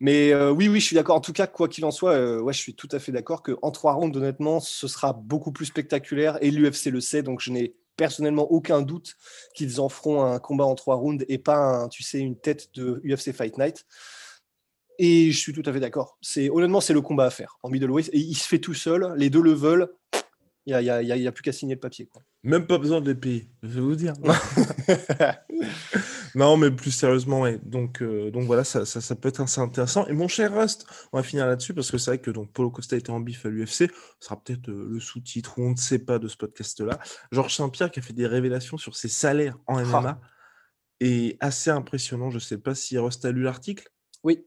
Mais 0.00 0.32
euh, 0.32 0.50
oui, 0.50 0.68
oui, 0.68 0.80
je 0.80 0.86
suis 0.86 0.96
d'accord. 0.96 1.16
En 1.16 1.20
tout 1.20 1.34
cas, 1.34 1.46
quoi 1.46 1.68
qu'il 1.68 1.84
en 1.84 1.90
soit, 1.90 2.12
euh, 2.12 2.40
ouais, 2.40 2.54
je 2.54 2.58
suis 2.58 2.74
tout 2.74 2.88
à 2.90 2.98
fait 2.98 3.12
d'accord 3.12 3.42
qu'en 3.42 3.70
trois 3.70 3.92
rounds, 3.92 4.16
honnêtement, 4.16 4.58
ce 4.58 4.88
sera 4.88 5.12
beaucoup 5.12 5.52
plus 5.52 5.66
spectaculaire 5.66 6.38
et 6.40 6.50
l'UFC 6.50 6.86
le 6.86 7.00
sait. 7.00 7.22
Donc, 7.22 7.40
je 7.40 7.50
n'ai 7.52 7.74
personnellement 7.96 8.50
aucun 8.50 8.80
doute 8.80 9.16
qu'ils 9.54 9.78
en 9.78 9.90
feront 9.90 10.24
un 10.24 10.38
combat 10.38 10.64
en 10.64 10.74
trois 10.74 10.94
rounds 10.96 11.24
et 11.28 11.36
pas, 11.36 11.86
tu 11.90 12.02
sais, 12.02 12.18
une 12.18 12.36
tête 12.36 12.70
de 12.74 13.02
UFC 13.04 13.32
Fight 13.32 13.58
Night. 13.58 13.84
Et 14.98 15.32
je 15.32 15.38
suis 15.38 15.52
tout 15.52 15.62
à 15.66 15.72
fait 15.72 15.80
d'accord. 15.80 16.16
C'est 16.22 16.48
honnêtement, 16.48 16.80
c'est 16.80 16.94
le 16.94 17.02
combat 17.02 17.26
à 17.26 17.30
faire 17.30 17.58
en 17.62 17.68
middleweight. 17.68 18.08
Et 18.12 18.18
il 18.18 18.34
se 18.34 18.48
fait 18.48 18.58
tout 18.58 18.74
seul. 18.74 19.14
Les 19.16 19.28
deux 19.28 19.42
le 19.42 19.52
veulent. 19.52 19.88
Il 20.66 20.76
n'y 20.76 20.90
a, 20.90 21.28
a, 21.28 21.32
plus 21.32 21.42
qu'à 21.42 21.52
signer 21.52 21.74
le 21.74 21.80
papier. 21.80 22.06
Quoi. 22.06 22.22
Même 22.42 22.66
pas 22.66 22.78
besoin 22.78 23.00
de 23.00 23.08
les 23.10 23.14
payer, 23.14 23.48
je 23.62 23.68
vais 23.68 23.80
vous 23.80 23.96
dire. 23.96 24.14
non, 26.34 26.56
mais 26.56 26.70
plus 26.70 26.90
sérieusement, 26.90 27.42
ouais. 27.42 27.58
Donc, 27.62 28.02
euh, 28.02 28.30
donc 28.30 28.44
voilà, 28.44 28.64
ça, 28.64 28.84
ça, 28.84 29.16
peut 29.16 29.28
être 29.28 29.40
assez 29.40 29.60
intéressant. 29.60 30.06
Et 30.06 30.12
mon 30.12 30.28
cher 30.28 30.54
Rust, 30.54 30.86
on 31.12 31.18
va 31.18 31.22
finir 31.22 31.46
là-dessus 31.46 31.74
parce 31.74 31.90
que 31.90 31.98
c'est 31.98 32.10
vrai 32.10 32.18
que 32.18 32.30
donc, 32.30 32.52
Paulo 32.52 32.70
Costa 32.70 32.96
était 32.96 33.10
en 33.10 33.20
bif 33.20 33.46
à 33.46 33.48
l'UFC. 33.48 33.70
Ce 33.70 33.88
sera 34.20 34.40
peut-être 34.40 34.68
euh, 34.68 34.88
le 34.90 35.00
sous-titre 35.00 35.58
ou 35.58 35.62
on 35.62 35.70
ne 35.70 35.76
sait 35.76 35.98
pas 35.98 36.18
de 36.18 36.28
ce 36.28 36.36
podcast-là. 36.36 36.98
Georges 37.32 37.54
Saint-Pierre 37.54 37.90
qui 37.90 38.00
a 38.00 38.02
fait 38.02 38.12
des 38.12 38.26
révélations 38.26 38.78
sur 38.78 38.96
ses 38.96 39.08
salaires 39.08 39.58
en 39.66 39.84
MMA. 39.84 40.20
Et 41.00 41.38
assez 41.40 41.70
impressionnant. 41.70 42.30
Je 42.30 42.36
ne 42.36 42.40
sais 42.40 42.58
pas 42.58 42.74
si 42.74 42.98
Rust 42.98 43.24
a 43.24 43.32
lu 43.32 43.42
l'article. 43.42 43.88
Oui. 44.22 44.44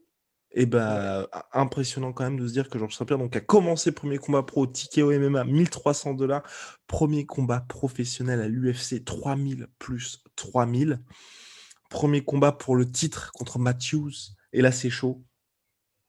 Et 0.56 0.66
bah, 0.66 1.28
impressionnant 1.52 2.12
quand 2.12 2.22
même 2.22 2.38
de 2.38 2.46
se 2.46 2.52
dire 2.52 2.68
que 2.68 2.78
Georges 2.78 2.94
Saint-Pierre 2.94 3.18
donc, 3.18 3.34
a 3.34 3.40
commencé 3.40 3.90
premier 3.90 4.18
combat 4.18 4.44
pro, 4.44 4.68
ticket 4.68 5.02
au 5.02 5.10
MMA, 5.10 5.44
1300 5.44 6.14
dollars. 6.14 6.44
Premier 6.86 7.26
combat 7.26 7.60
professionnel 7.60 8.40
à 8.40 8.46
l'UFC, 8.46 9.04
3000 9.04 9.66
plus 9.80 10.22
3000. 10.36 11.00
Premier 11.94 12.24
combat 12.24 12.50
pour 12.50 12.74
le 12.74 12.90
titre 12.90 13.30
contre 13.32 13.60
Matthews. 13.60 14.34
Et 14.52 14.62
là, 14.62 14.72
c'est 14.72 14.90
chaud. 14.90 15.22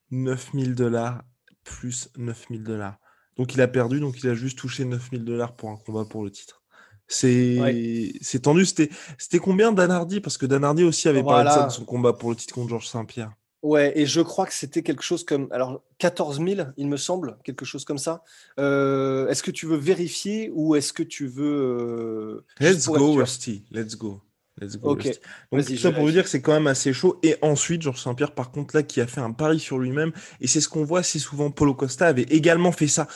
9000 0.10 0.74
dollars 0.74 1.22
plus 1.64 2.10
9000 2.18 2.64
dollars. 2.64 2.98
Donc 3.38 3.54
il 3.54 3.62
a 3.62 3.68
perdu, 3.68 4.00
donc 4.00 4.24
il 4.24 4.30
a 4.30 4.34
juste 4.34 4.58
touché 4.58 4.84
9000 4.84 5.24
dollars 5.24 5.56
pour 5.56 5.70
un 5.70 5.78
combat 5.78 6.04
pour 6.06 6.24
le 6.24 6.32
titre. 6.32 6.64
C'est 7.08 8.14
c'est 8.22 8.40
tendu. 8.40 8.66
C'était 8.66 9.40
combien 9.40 9.72
Danardi 9.72 10.22
Parce 10.22 10.40
que 10.40 10.48
Danardi 10.48 10.84
aussi 10.84 11.08
avait 11.08 11.24
parlé 11.24 11.50
de 11.50 11.54
ça 11.54 11.68
de 11.68 11.72
son 11.72 11.86
combat 11.86 12.14
pour 12.14 12.32
le 12.32 12.36
titre 12.36 12.56
contre 12.56 12.70
Georges 12.70 12.88
Saint-Pierre. 12.88 13.34
Ouais, 13.62 13.94
et 13.96 14.08
je 14.08 14.22
crois 14.22 14.48
que 14.48 14.54
c'était 14.54 14.82
quelque 14.82 15.04
chose 15.04 15.24
comme 15.24 15.48
alors 15.52 15.84
14 16.00 16.40
000, 16.40 16.68
il 16.78 16.88
me 16.88 16.98
semble, 16.98 17.38
quelque 17.44 17.66
chose 17.66 17.86
comme 17.86 17.98
ça. 18.00 18.24
Euh, 18.60 19.28
est-ce 19.28 19.44
que 19.44 19.52
tu 19.52 19.68
veux 19.68 19.78
vérifier 19.78 20.52
ou 20.54 20.76
est-ce 20.76 20.94
que 20.94 21.04
tu 21.04 21.28
veux 21.28 21.46
euh, 21.46 22.46
Let's 22.60 22.88
go, 22.88 23.14
Rusty. 23.14 23.66
Let's 23.72 23.96
go. 23.96 24.22
Let's 24.60 24.78
go. 24.78 24.92
Ok. 24.92 25.10
Donc 25.52 25.64
ça 25.64 25.92
pour 25.92 26.04
vous 26.04 26.12
dire 26.12 26.24
que 26.24 26.30
c'est 26.30 26.42
quand 26.42 26.54
même 26.54 26.68
assez 26.68 26.94
chaud. 26.94 27.20
Et 27.24 27.36
ensuite, 27.42 27.82
Georges 27.82 28.02
Saint-Pierre, 28.02 28.34
par 28.34 28.52
contre, 28.52 28.76
là, 28.76 28.84
qui 28.84 29.02
a 29.02 29.08
fait 29.08 29.22
un 29.22 29.32
pari 29.32 29.60
sur 29.60 29.80
lui-même, 29.80 30.12
et 30.40 30.48
c'est 30.48 30.62
ce 30.62 30.70
qu'on 30.70 30.84
voit 30.84 31.00
assez 31.00 31.20
souvent. 31.20 31.52
Paulo 31.52 31.74
Costa 31.74 32.08
avait 32.08 32.24
également 32.24 32.72
fait 32.72 32.88
ça. 32.88 33.08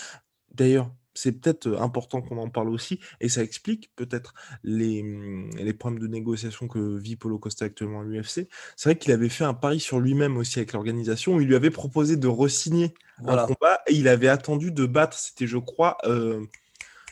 D'ailleurs, 0.54 0.92
c'est 1.14 1.34
peut-être 1.34 1.78
important 1.80 2.22
qu'on 2.22 2.38
en 2.38 2.50
parle 2.50 2.70
aussi, 2.70 3.00
et 3.20 3.30
ça 3.30 3.42
explique 3.42 3.92
peut-être 3.96 4.34
les, 4.64 5.04
les, 5.58 5.74
problèmes 5.74 6.00
de 6.00 6.08
négociation 6.08 6.68
que 6.68 6.98
vit 6.98 7.16
Polo 7.16 7.40
Costa 7.40 7.66
actuellement 7.66 8.02
à 8.02 8.04
l'UFC. 8.04 8.48
C'est 8.76 8.90
vrai 8.90 8.98
qu'il 8.98 9.12
avait 9.12 9.30
fait 9.30 9.44
un 9.44 9.54
pari 9.54 9.80
sur 9.80 10.00
lui-même 10.00 10.38
aussi 10.38 10.60
avec 10.60 10.74
l'organisation, 10.74 11.36
où 11.36 11.42
il 11.42 11.48
lui 11.48 11.56
avait 11.56 11.72
proposé 11.72 12.16
de 12.16 12.28
re-signer 12.28 12.94
un 13.26 13.46
combat, 13.48 13.82
et 13.88 13.96
il 13.96 14.08
avait 14.08 14.30
attendu 14.30 14.72
de 14.72 14.86
battre, 14.86 15.18
c'était 15.18 15.48
je 15.48 15.58
crois, 15.58 15.98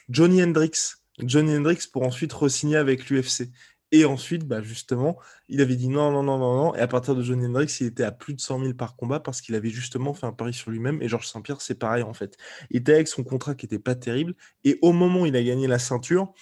Johnny 0.10 0.42
Hendricks. 0.44 0.96
Johnny 1.20 1.58
Hendricks 1.58 1.92
pour 1.92 2.04
ensuite 2.04 2.32
re-signer 2.32 2.78
avec 2.78 3.10
l'UFC. 3.10 3.50
Et 3.92 4.04
ensuite, 4.04 4.46
bah 4.46 4.62
justement, 4.62 5.18
il 5.48 5.62
avait 5.62 5.78
dit 5.78 5.88
non, 5.88 6.12
non, 6.12 6.22
non, 6.22 6.38
non, 6.38 6.56
non. 6.56 6.76
Et 6.76 6.80
à 6.80 6.88
partir 6.88 7.16
de 7.16 7.22
Johnny 7.22 7.46
Hendricks, 7.46 7.80
il 7.80 7.88
était 7.88 8.04
à 8.04 8.12
plus 8.12 8.34
de 8.34 8.42
100 8.42 8.60
000 8.60 8.74
par 8.74 8.98
combat 8.98 9.22
parce 9.22 9.40
qu'il 9.40 9.56
avait 9.56 9.70
justement 9.70 10.14
fait 10.14 10.26
un 10.26 10.34
pari 10.34 10.54
sur 10.54 10.72
lui-même. 10.72 11.02
Et 11.02 11.08
Georges 11.08 11.28
Saint-Pierre, 11.28 11.62
c'est 11.62 11.76
pareil 11.76 12.04
en 12.04 12.14
fait. 12.14 12.36
Il 12.70 12.78
était 12.78 12.94
avec 12.94 13.08
son 13.08 13.24
contrat 13.24 13.56
qui 13.56 13.66
n'était 13.66 13.80
pas 13.80 13.96
terrible. 13.96 14.36
Et 14.66 14.78
au 14.82 14.92
moment 14.92 15.22
où 15.22 15.26
il 15.26 15.36
a 15.38 15.44
gagné 15.44 15.68
la 15.68 15.80
ceinture, 15.80 16.34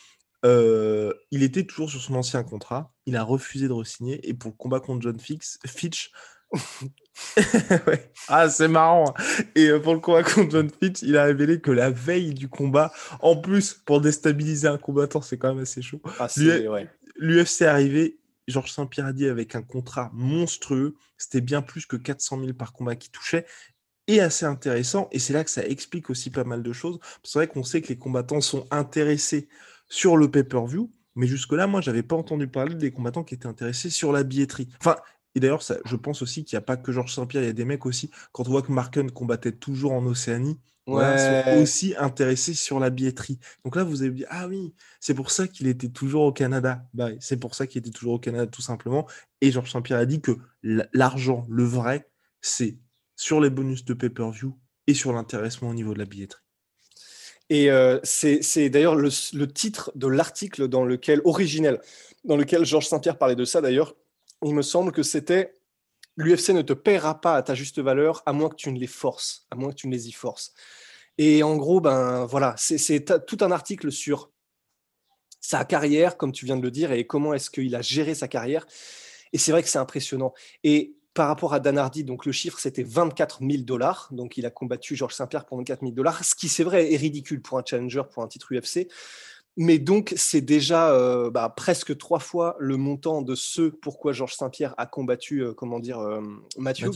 euh, 0.44 1.14
il 1.30 1.44
était 1.44 1.66
toujours 1.66 1.90
sur 1.90 2.02
son 2.02 2.16
ancien 2.16 2.44
contrat. 2.44 2.92
Il 3.06 3.16
a 3.16 3.24
refusé 3.24 3.68
de 3.68 3.74
re-signer. 3.74 4.28
Et 4.28 4.34
pour 4.34 4.52
le 4.52 4.58
combat 4.58 4.80
contre 4.80 5.04
John 5.04 5.20
Fix, 5.20 5.60
Fitch. 5.66 6.12
Ah, 8.28 8.50
c'est 8.50 8.68
marrant. 8.68 9.14
Et 9.56 9.70
euh, 9.70 9.80
pour 9.80 9.94
le 9.94 10.02
combat 10.02 10.22
contre 10.22 10.52
John 10.52 10.70
Fitch, 10.70 11.02
il 11.02 11.16
a 11.16 11.24
révélé 11.24 11.62
que 11.62 11.72
la 11.72 11.90
veille 11.90 12.34
du 12.34 12.50
combat, 12.50 12.92
en 13.22 13.38
plus, 13.38 13.74
pour 13.74 14.02
déstabiliser 14.02 14.68
un 14.68 14.78
combattant, 14.78 15.22
c'est 15.22 15.38
quand 15.38 15.54
même 15.54 15.64
assez 15.64 15.82
chaud. 15.82 16.02
Ah, 16.20 16.28
ouais 16.38 16.90
l'UFC 17.16 17.62
est 17.62 17.66
arrivé, 17.66 18.20
Georges 18.48 18.72
Saint-Pierre 18.72 19.08
a 19.08 19.14
dit 19.14 19.28
avec 19.28 19.56
un 19.56 19.62
contrat 19.62 20.12
monstrueux, 20.14 20.96
c'était 21.18 21.42
bien 21.42 21.62
plus 21.62 21.86
que 21.86 21.96
400 21.96 22.40
000 22.42 22.54
par 22.54 22.74
combat 22.74 22.96
qui 22.96 23.10
touchait, 23.10 23.46
et 24.08 24.22
assez 24.22 24.46
intéressant, 24.46 25.08
et 25.12 25.20
c'est 25.20 25.34
là 25.34 25.44
que 25.44 25.50
ça 25.50 25.66
explique 25.66 26.10
aussi 26.10 26.30
pas 26.30 26.44
mal 26.44 26.62
de 26.62 26.74
choses. 26.74 27.00
C'est 27.24 27.40
vrai 27.40 27.48
qu'on 27.48 27.64
sait 27.64 27.82
que 27.82 27.88
les 27.88 27.98
combattants 27.98 28.42
sont 28.42 28.68
intéressés 28.70 29.48
sur 29.90 30.16
le 30.16 30.30
pay-per-view, 30.30 30.92
mais 31.16 31.28
jusque-là, 31.28 31.66
moi, 31.66 31.82
j'avais 31.82 32.04
pas 32.04 32.16
entendu 32.16 32.48
parler 32.48 32.76
des 32.76 32.92
combattants 32.92 33.24
qui 33.24 33.34
étaient 33.34 33.48
intéressés 33.48 33.90
sur 33.90 34.12
la 34.12 34.24
billetterie. 34.24 34.70
Enfin, 34.80 34.98
et 35.34 35.40
d'ailleurs, 35.40 35.64
je 35.86 35.96
pense 35.96 36.22
aussi 36.22 36.46
qu'il 36.46 36.56
n'y 36.56 36.60
a 36.60 36.66
pas 36.66 36.78
que 36.78 36.92
Georges 36.92 37.14
Saint-Pierre, 37.14 37.44
il 37.44 37.48
y 37.48 37.50
a 37.50 37.54
des 37.54 37.66
mecs 37.66 37.86
aussi, 37.86 38.12
quand 38.32 38.48
on 38.48 38.52
voit 38.52 38.62
que 38.62 38.72
Marken 38.72 39.10
combattait 39.12 39.52
toujours 39.52 39.94
en 39.94 40.06
Océanie, 40.06 40.60
ouais. 40.88 41.44
sont 41.44 41.62
aussi 41.62 41.96
intéressés 41.98 42.54
sur 42.54 42.80
la 42.80 42.90
billetterie. 42.90 43.40
Donc 43.64 43.76
là, 43.76 43.84
vous 43.84 44.02
avez 44.02 44.12
dit, 44.12 44.26
ah 44.30 44.48
oui, 44.48 44.74
c'est 45.00 45.14
pour 45.14 45.32
ça 45.32 45.48
qu'il 45.48 45.68
était 45.68 45.90
toujours 45.90 46.24
au 46.24 46.32
Canada. 46.32 46.86
Bah, 46.94 47.10
c'est 47.20 47.38
pour 47.38 47.56
ça 47.56 47.68
qu'il 47.68 47.80
était 47.80 47.92
toujours 47.92 48.14
au 48.14 48.20
Canada, 48.20 48.48
tout 48.48 48.62
simplement. 48.62 49.08
Et 49.42 49.52
Georges 49.52 49.72
Saint-Pierre 49.72 50.00
a 50.00 50.06
dit 50.06 50.22
que 50.22 50.38
l'argent, 50.64 51.46
le 51.50 51.64
vrai, 51.64 52.10
c'est 52.42 52.78
sur 53.16 53.42
les 53.42 53.50
bonus 53.50 53.86
de 53.86 53.94
pay-per-view 53.94 54.58
et 54.88 54.94
sur 54.94 55.14
l'intéressement 55.14 55.70
au 55.70 55.74
niveau 55.74 55.94
de 55.94 56.00
la 56.00 56.06
billetterie. 56.06 56.42
Et 57.50 57.70
euh, 57.70 58.00
c'est 58.04 58.70
d'ailleurs 58.70 58.96
le, 58.96 59.10
le, 59.34 59.48
titre 59.48 59.92
de 59.96 60.08
l'article 60.08 60.68
dans 60.68 60.84
lequel, 60.84 61.22
originel, 61.26 61.80
dans 62.24 62.38
lequel 62.38 62.66
Georges 62.66 62.88
Saint-Pierre 62.88 63.18
parlait 63.18 63.36
de 63.36 63.46
ça 63.46 63.62
d'ailleurs. 63.62 63.96
Il 64.44 64.56
me 64.56 64.64
semble 64.64 64.92
que 64.92 65.04
c'était 65.04 65.54
l'UFC 66.18 66.50
ne 66.50 66.62
te 66.62 66.74
paiera 66.74 67.20
pas 67.22 67.36
à 67.36 67.42
ta 67.42 67.56
juste 67.56 67.80
valeur 67.80 68.24
à 68.26 68.34
moins 68.34 68.50
que 68.50 68.56
tu 68.56 68.72
ne 68.72 68.80
les 68.80 68.88
forces, 68.88 69.46
à 69.52 69.56
moins 69.56 69.70
que 69.70 69.76
tu 69.76 69.88
ne 69.88 69.94
les 69.94 70.08
y 70.08 70.12
forces. 70.12 70.54
Et 71.18 71.44
en 71.44 71.56
gros, 71.56 71.80
ben 71.80 72.26
voilà, 72.26 72.56
c'est 72.58 73.26
tout 73.26 73.38
un 73.42 73.52
article 73.52 73.92
sur 73.92 74.32
sa 75.40 75.64
carrière, 75.64 76.18
comme 76.18 76.32
tu 76.32 76.46
viens 76.46 76.58
de 76.58 76.62
le 76.62 76.72
dire, 76.72 76.92
et 76.92 77.06
comment 77.06 77.34
est-ce 77.34 77.50
qu'il 77.50 77.76
a 77.76 77.82
géré 77.82 78.16
sa 78.16 78.28
carrière. 78.28 78.66
Et 79.32 79.38
c'est 79.38 79.52
vrai 79.52 79.64
que 79.64 79.70
c'est 79.70 79.80
impressionnant. 79.80 80.34
Et 80.64 80.96
par 81.14 81.28
rapport 81.28 81.54
à 81.54 81.60
Dan 81.60 81.78
Hardy, 81.78 82.04
donc 82.04 82.26
le 82.26 82.32
chiffre 82.34 82.60
c'était 82.60 82.84
24 82.84 83.40
000 83.40 83.64
dollars. 83.64 84.10
Donc 84.12 84.38
il 84.38 84.46
a 84.46 84.50
combattu 84.50 84.96
Georges 84.96 85.14
Saint-Pierre 85.14 85.46
pour 85.46 85.58
24 85.58 85.80
000 85.80 85.94
dollars, 85.94 86.24
ce 86.24 86.36
qui 86.36 86.50
c'est 86.50 86.64
vrai 86.64 86.94
est 86.94 86.98
ridicule 86.98 87.42
pour 87.42 87.58
un 87.58 87.64
challenger, 87.66 88.04
pour 88.12 88.22
un 88.22 88.28
titre 88.28 88.54
UFC. 88.54 88.88
Mais 89.58 89.80
donc, 89.80 90.14
c'est 90.18 90.42
déjà 90.42 90.92
euh, 90.92 91.30
bah, 91.30 91.54
presque 91.56 91.98
trois 91.98 92.20
fois 92.20 92.58
le 92.60 92.76
montant 92.76 93.22
de 93.22 93.36
ce 93.36 93.70
pourquoi 93.70 94.12
Georges 94.12 94.36
Saint-Pierre 94.36 94.74
a 94.78 94.86
combattu, 94.86 95.44
euh, 95.44 95.54
comment 95.54 95.80
dire, 95.80 96.00
euh, 96.00 96.22
Mathieu. 96.58 96.92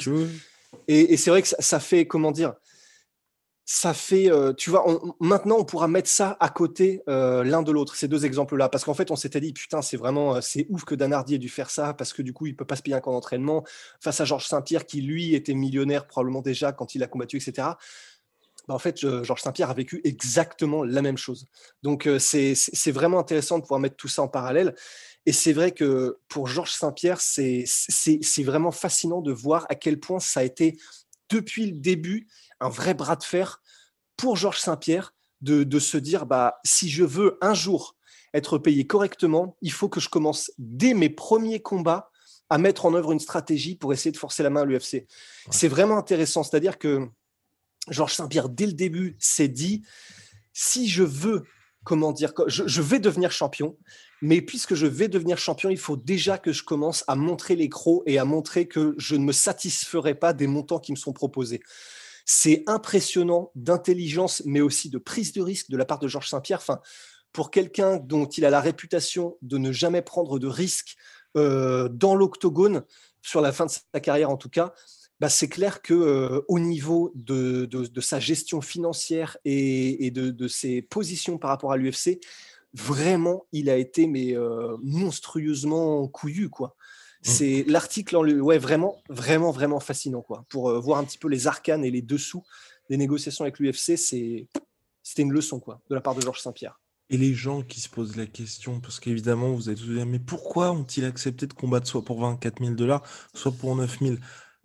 Et, 0.87 1.15
c'est 1.17 1.29
vrai 1.29 1.41
que 1.41 1.47
ça, 1.47 1.79
fait, 1.79 2.05
comment 2.05 2.31
dire, 2.31 2.53
ça 3.65 3.93
fait, 3.93 4.29
tu 4.55 4.69
vois, 4.69 4.85
maintenant 5.19 5.57
on 5.57 5.65
pourra 5.65 5.87
mettre 5.87 6.09
ça 6.09 6.37
à 6.39 6.49
côté 6.49 7.01
l'un 7.07 7.63
de 7.63 7.71
l'autre, 7.71 7.95
ces 7.95 8.07
deux 8.07 8.23
exemples-là, 8.23 8.69
parce 8.69 8.83
qu'en 8.83 8.93
fait 8.93 9.09
on 9.09 9.15
s'était 9.15 9.39
dit, 9.39 9.51
putain, 9.51 9.81
c'est 9.81 9.97
vraiment, 9.97 10.41
c'est 10.41 10.67
ouf 10.69 10.85
que 10.85 10.93
Dan 10.93 11.11
Hardy 11.11 11.35
ait 11.35 11.39
dû 11.39 11.49
faire 11.49 11.71
ça, 11.71 11.95
parce 11.95 12.13
que 12.13 12.21
du 12.21 12.33
coup 12.33 12.45
il 12.45 12.55
peut 12.55 12.65
pas 12.65 12.75
se 12.75 12.83
payer 12.83 12.95
un 12.95 12.99
camp 12.99 13.13
d'entraînement 13.13 13.63
face 13.99 14.21
à 14.21 14.25
Georges 14.25 14.45
Saint-Pierre 14.45 14.85
qui 14.85 15.01
lui 15.01 15.33
était 15.33 15.55
millionnaire 15.55 16.05
probablement 16.05 16.41
déjà 16.41 16.71
quand 16.71 16.93
il 16.93 17.01
a 17.01 17.07
combattu, 17.07 17.37
etc. 17.37 17.69
Bah, 18.69 18.75
en 18.75 18.79
fait, 18.79 18.99
Georges 18.99 19.41
Saint-Pierre 19.41 19.71
a 19.71 19.73
vécu 19.73 19.99
exactement 20.03 20.83
la 20.83 21.01
même 21.01 21.17
chose. 21.17 21.47
Donc, 21.81 22.05
euh, 22.05 22.19
c'est 22.19 22.91
vraiment 22.91 23.17
intéressant 23.17 23.57
de 23.57 23.63
pouvoir 23.63 23.79
mettre 23.79 23.95
tout 23.95 24.07
ça 24.07 24.21
en 24.21 24.27
parallèle. 24.27 24.75
Et 25.25 25.33
c'est 25.33 25.53
vrai 25.53 25.71
que 25.71 26.19
pour 26.27 26.45
Georges 26.45 26.73
Saint-Pierre, 26.73 27.19
c'est 27.19 27.65
vraiment 28.43 28.71
fascinant 28.71 29.21
de 29.21 29.31
voir 29.31 29.65
à 29.69 29.75
quel 29.75 29.99
point 29.99 30.19
ça 30.19 30.41
a 30.41 30.43
été, 30.43 30.77
depuis 31.31 31.65
le 31.65 31.71
début, 31.71 32.27
un 32.59 32.69
vrai 32.69 32.93
bras 32.93 33.15
de 33.15 33.23
fer 33.23 33.59
pour 34.17 34.37
Georges 34.37 34.59
Saint-Pierre 34.59 35.15
de, 35.41 35.63
de, 35.63 35.79
se 35.79 35.97
dire, 35.97 36.27
bah, 36.27 36.59
si 36.63 36.89
je 36.89 37.03
veux 37.03 37.39
un 37.41 37.55
jour 37.55 37.95
être 38.35 38.59
payé 38.59 38.85
correctement, 38.85 39.57
il 39.63 39.71
faut 39.71 39.89
que 39.89 39.99
je 39.99 40.09
commence 40.09 40.51
dès 40.59 40.93
mes 40.93 41.09
premiers 41.09 41.59
combats 41.59 42.11
à 42.51 42.59
mettre 42.59 42.85
en 42.85 42.93
œuvre 42.93 43.13
une 43.13 43.19
stratégie 43.19 43.75
pour 43.75 43.93
essayer 43.93 44.11
de 44.11 44.17
forcer 44.17 44.43
la 44.43 44.51
main 44.51 44.61
à 44.61 44.65
l'UFC. 44.65 45.07
C'est 45.49 45.67
vraiment 45.67 45.97
intéressant. 45.97 46.43
C'est-à-dire 46.43 46.77
que 46.77 47.09
Georges 47.89 48.15
Saint-Pierre, 48.15 48.49
dès 48.49 48.65
le 48.65 48.73
début, 48.73 49.15
s'est 49.19 49.47
dit 49.47 49.83
si 50.53 50.87
je 50.87 51.03
veux, 51.03 51.43
comment 51.83 52.11
dire, 52.11 52.33
je, 52.47 52.81
vais 52.81 52.99
devenir 52.99 53.31
champion, 53.31 53.77
mais 54.21 54.41
puisque 54.41 54.75
je 54.75 54.85
vais 54.85 55.07
devenir 55.07 55.37
champion, 55.37 55.69
il 55.69 55.77
faut 55.77 55.95
déjà 55.95 56.37
que 56.37 56.51
je 56.51 56.63
commence 56.63 57.03
à 57.07 57.15
montrer 57.15 57.55
les 57.55 57.69
et 58.05 58.17
à 58.17 58.25
montrer 58.25 58.67
que 58.67 58.93
je 58.97 59.15
ne 59.15 59.23
me 59.23 59.31
satisferai 59.31 60.15
pas 60.15 60.33
des 60.33 60.47
montants 60.47 60.79
qui 60.79 60.91
me 60.91 60.97
sont 60.97 61.13
proposés. 61.13 61.61
C'est 62.25 62.63
impressionnant 62.67 63.51
d'intelligence, 63.55 64.43
mais 64.45 64.61
aussi 64.61 64.89
de 64.89 64.97
prise 64.97 65.33
de 65.33 65.41
risque 65.41 65.69
de 65.69 65.77
la 65.77 65.85
part 65.85 65.99
de 65.99 66.07
Georges 66.07 66.29
Saint-Pierre. 66.29 66.59
Enfin, 66.59 66.81
pour 67.31 67.51
quelqu'un 67.51 67.97
dont 67.97 68.25
il 68.25 68.45
a 68.45 68.49
la 68.49 68.61
réputation 68.61 69.37
de 69.41 69.57
ne 69.57 69.71
jamais 69.71 70.01
prendre 70.01 70.39
de 70.39 70.47
risques 70.47 70.95
euh, 71.37 71.89
dans 71.89 72.15
l'octogone, 72.15 72.83
sur 73.21 73.41
la 73.41 73.51
fin 73.51 73.65
de 73.65 73.71
sa 73.71 73.99
carrière 73.99 74.29
en 74.29 74.37
tout 74.37 74.49
cas, 74.49 74.73
bah, 75.19 75.29
c'est 75.29 75.49
clair 75.49 75.81
que 75.81 75.93
euh, 75.93 76.41
au 76.47 76.59
niveau 76.59 77.11
de, 77.13 77.65
de, 77.65 78.01
sa 78.01 78.19
gestion 78.19 78.61
financière 78.61 79.37
et, 79.43 80.05
et 80.05 80.11
de, 80.11 80.31
de, 80.31 80.47
ses 80.47 80.81
positions 80.81 81.37
par 81.37 81.49
rapport 81.49 81.73
à 81.73 81.77
l'UFC, 81.77 82.19
vraiment, 82.73 83.45
il 83.51 83.69
a 83.69 83.75
été 83.75 84.07
mais 84.07 84.35
euh, 84.35 84.77
monstrueusement 84.81 86.07
couillu 86.07 86.49
quoi. 86.49 86.69
Mmh. 86.69 87.29
C'est 87.29 87.65
l'article, 87.67 88.15
ouais, 88.15 88.57
vraiment, 88.57 89.01
vraiment, 89.09 89.51
vraiment 89.51 89.81
fascinant 89.81 90.21
quoi. 90.21 90.45
Pour 90.47 90.69
euh, 90.69 90.79
voir 90.79 90.99
un 90.99 91.03
petit 91.03 91.17
peu 91.17 91.27
les 91.27 91.47
arcanes 91.47 91.83
et 91.83 91.91
les 91.91 92.01
dessous 92.01 92.43
des 92.89 92.95
négociations 92.95 93.43
avec 93.43 93.59
l'UFC, 93.59 93.97
c'est 93.97 94.47
c'était 95.03 95.23
une 95.23 95.33
leçon 95.33 95.59
quoi 95.59 95.81
de 95.89 95.95
la 95.95 96.01
part 96.01 96.15
de 96.15 96.21
Georges 96.21 96.41
Saint-Pierre. 96.41 96.79
Et 97.09 97.17
les 97.17 97.33
gens 97.33 97.63
qui 97.63 97.81
se 97.81 97.89
posent 97.89 98.15
la 98.15 98.27
question, 98.27 98.79
parce 98.79 98.99
qu'évidemment, 98.99 99.51
vous 99.51 99.67
allez 99.67 99.79
tous 99.79 99.87
dire, 99.87 100.05
mais 100.05 100.19
pourquoi 100.19 100.71
ont-ils 100.71 101.05
accepté 101.05 101.47
de 101.47 101.53
combattre 101.53 101.87
soit 101.87 102.05
pour 102.05 102.21
24 102.21 102.63
000 102.63 102.75
dollars, 102.75 103.01
soit 103.33 103.51
pour 103.51 103.75
9 103.75 103.99
000 103.99 104.15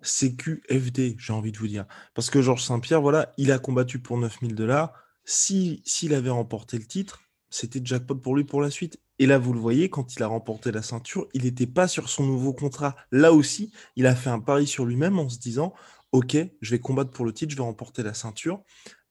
CQFD, 0.05 1.17
j'ai 1.19 1.33
envie 1.33 1.53
de 1.53 1.59
vous 1.59 1.69
dire. 1.69 1.87
Parce 2.15 2.31
que 2.31 2.43
Georges 2.43 2.63
Saint-Pierre, 2.63 3.01
voilà, 3.01 3.33
il 3.39 3.51
a 3.53 3.59
combattu 3.59 3.99
pour 3.99 4.19
9 4.19 4.39
000 4.41 4.53
dollars. 4.53 4.93
S'il 5.25 6.15
avait 6.15 6.31
remporté 6.31 6.79
le 6.79 6.85
titre, 6.85 7.23
c'était 7.51 7.81
jackpot 7.83 8.15
pour 8.17 8.37
lui 8.37 8.45
pour 8.45 8.61
la 8.61 8.71
suite. 8.71 9.01
Et 9.19 9.27
là, 9.27 9.39
vous 9.39 9.53
le 9.53 9.61
voyez, 9.61 9.89
quand 9.89 10.17
il 10.17 10.23
a 10.23 10.27
remporté 10.27 10.73
la 10.73 10.83
ceinture, 10.83 11.29
il 11.35 11.45
n'était 11.45 11.67
pas 11.67 11.89
sur 11.89 12.09
son 12.09 12.25
nouveau 12.25 12.53
contrat. 12.53 12.97
Là 13.13 13.33
aussi, 13.33 13.73
il 13.97 14.07
a 14.07 14.15
fait 14.15 14.31
un 14.31 14.41
pari 14.41 14.67
sur 14.67 14.85
lui-même 14.85 15.19
en 15.19 15.29
se 15.29 15.39
disant, 15.39 15.73
OK, 16.13 16.37
je 16.61 16.71
vais 16.71 16.79
combattre 16.81 17.11
pour 17.11 17.25
le 17.25 17.33
titre, 17.33 17.53
je 17.53 17.57
vais 17.57 17.63
remporter 17.63 18.03
la 18.03 18.15
ceinture 18.15 18.63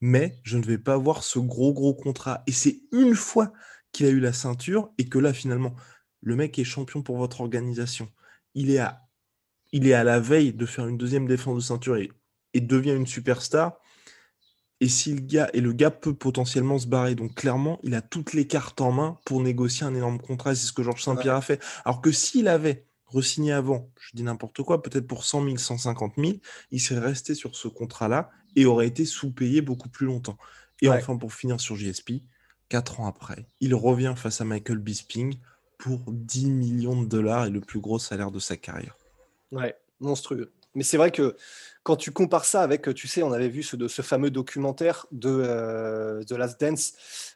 mais 0.06 0.38
je 0.44 0.58
ne 0.58 0.66
vais 0.66 0.78
pas 0.78 0.96
avoir 0.96 1.24
ce 1.24 1.40
gros 1.40 1.72
gros 1.72 1.94
contrat. 1.94 2.44
Et 2.46 2.52
c'est 2.52 2.82
une 2.92 3.16
fois 3.16 3.54
qu'il 3.94 4.06
a 4.06 4.10
eu 4.10 4.20
la 4.20 4.34
ceinture 4.34 4.92
et 4.98 5.08
que 5.08 5.18
là 5.18 5.32
finalement, 5.32 5.76
le 6.20 6.36
mec 6.36 6.60
est 6.60 6.66
champion 6.66 7.02
pour 7.02 7.16
votre 7.16 7.40
organisation. 7.40 8.12
Il 8.54 8.70
est 8.70 8.80
à, 8.80 9.08
il 9.74 9.88
est 9.88 9.94
à 9.94 10.04
la 10.04 10.20
veille 10.20 10.54
de 10.54 10.66
faire 10.66 10.88
une 10.88 10.98
deuxième 10.98 11.28
défense 11.28 11.56
de 11.56 11.62
ceinture 11.62 11.98
et, 11.98 12.12
devient 12.62 12.92
une 12.92 13.08
superstar. 13.08 13.80
Et 14.80 14.88
si 14.88 15.16
le 15.16 15.22
gars 15.22 15.50
et 15.54 15.62
le 15.62 15.74
gars 15.74 15.90
peut 15.90 16.14
potentiellement 16.14 16.78
se 16.78 16.88
barrer, 16.88 17.16
donc 17.16 17.34
clairement, 17.34 17.80
il 17.82 17.96
a 17.96 18.02
toutes 18.02 18.34
les 18.34 18.46
cartes 18.46 18.80
en 18.82 18.92
main 18.92 19.18
pour 19.26 19.42
négocier 19.42 19.86
un 19.86 19.96
énorme 19.96 20.20
contrat. 20.20 20.54
C'est 20.54 20.68
ce 20.68 20.74
que 20.74 20.84
Georges 20.84 21.04
Saint-Pierre 21.04 21.36
a 21.36 21.42
fait. 21.42 21.62
Alors 21.84 22.02
que 22.02 22.12
s'il 22.12 22.48
avait 22.48 22.86
re-signé 23.08 23.52
avant, 23.52 23.90
je 24.00 24.16
dis 24.16 24.24
n'importe 24.24 24.62
quoi, 24.62 24.84
peut-être 24.84 25.08
pour 25.08 25.26
100 25.26 25.46
000, 25.46 25.58
150 25.58 26.14
000, 26.18 26.34
il 26.70 26.80
serait 26.80 27.00
resté 27.00 27.34
sur 27.34 27.56
ce 27.56 27.68
contrat-là 27.68 28.30
et 28.56 28.66
aurait 28.66 28.88
été 28.88 29.06
sous-payé 29.06 29.62
beaucoup 29.62 29.90
plus 29.90 30.06
longtemps. 30.06 30.38
Et 30.82 30.90
enfin, 30.90 31.18
pour 31.18 31.34
finir 31.34 31.60
sur 31.60 31.76
JSP, 31.76 32.22
4 32.70 33.00
ans 33.00 33.08
après, 33.08 33.48
il 33.62 33.74
revient 33.74 34.14
face 34.16 34.42
à 34.42 34.46
Michael 34.46 34.78
Bisping 34.78 35.40
pour 35.80 36.04
10 36.08 36.52
millions 36.52 37.02
de 37.02 37.08
dollars 37.08 37.46
et 37.48 37.50
le 37.50 37.62
plus 37.62 37.80
gros 37.80 38.00
salaire 38.00 38.32
de 38.32 38.40
sa 38.40 38.58
carrière. 38.58 38.96
Ouais, 39.54 39.76
monstrueux. 40.00 40.52
Mais 40.76 40.84
c'est 40.84 40.98
vrai 40.98 41.12
que 41.12 41.36
quand 41.84 41.96
tu 41.96 42.12
compares 42.12 42.46
ça 42.46 42.62
avec, 42.62 42.94
tu 42.96 43.08
sais, 43.08 43.24
on 43.24 43.32
avait 43.32 43.50
vu 43.50 43.62
ce, 43.62 43.88
ce 43.88 44.02
fameux 44.02 44.32
documentaire 44.32 45.06
de 45.12 45.30
euh, 45.30 46.24
The 46.24 46.32
Last 46.32 46.60
Dance. 46.60 46.94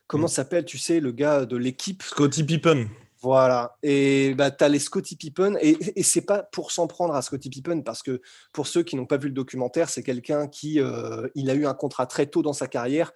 Comment 0.07 0.25
mm. 0.25 0.29
s'appelle, 0.29 0.65
tu 0.65 0.77
sais, 0.77 0.99
le 0.99 1.11
gars 1.11 1.45
de 1.45 1.55
l'équipe? 1.55 2.01
Scotty 2.01 2.43
Pippen. 2.43 2.87
Voilà. 3.21 3.77
Et 3.83 4.33
bah, 4.35 4.51
tu 4.51 4.63
as 4.63 4.69
les 4.69 4.79
Scotty 4.79 5.15
Pippen. 5.15 5.55
Et, 5.61 5.77
et 5.99 6.03
c'est 6.03 6.21
pas 6.21 6.43
pour 6.43 6.71
s'en 6.71 6.87
prendre 6.87 7.13
à 7.13 7.21
Scotty 7.21 7.49
Pippen, 7.49 7.81
parce 7.81 8.01
que 8.01 8.21
pour 8.53 8.67
ceux 8.67 8.83
qui 8.83 8.95
n'ont 8.95 9.05
pas 9.05 9.17
vu 9.17 9.27
le 9.27 9.33
documentaire, 9.33 9.89
c'est 9.89 10.03
quelqu'un 10.03 10.47
qui 10.47 10.79
euh, 10.79 11.27
il 11.35 11.49
a 11.49 11.53
eu 11.53 11.65
un 11.65 11.73
contrat 11.73 12.07
très 12.07 12.25
tôt 12.25 12.41
dans 12.41 12.53
sa 12.53 12.67
carrière, 12.67 13.11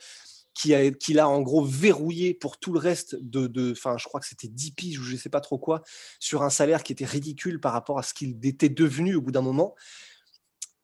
qui 0.54 0.74
a, 0.74 0.92
qui 0.92 1.14
l'a 1.14 1.28
en 1.28 1.42
gros 1.42 1.64
verrouillé 1.64 2.34
pour 2.34 2.58
tout 2.58 2.74
le 2.74 2.80
reste 2.80 3.16
de. 3.22 3.72
Enfin, 3.72 3.98
je 3.98 4.06
crois 4.06 4.20
que 4.20 4.28
c'était 4.28 4.48
10 4.48 4.72
piges 4.72 5.00
ou 5.00 5.04
je 5.04 5.16
sais 5.16 5.30
pas 5.30 5.42
trop 5.42 5.58
quoi, 5.58 5.82
sur 6.20 6.44
un 6.44 6.50
salaire 6.50 6.84
qui 6.84 6.92
était 6.92 7.06
ridicule 7.06 7.60
par 7.60 7.74
rapport 7.74 8.00
à 8.00 8.04
ce 8.04 8.14
qu'il 8.14 8.38
était 8.46 8.70
devenu 8.70 9.16
au 9.16 9.22
bout 9.22 9.32
d'un 9.32 9.42
moment 9.42 9.76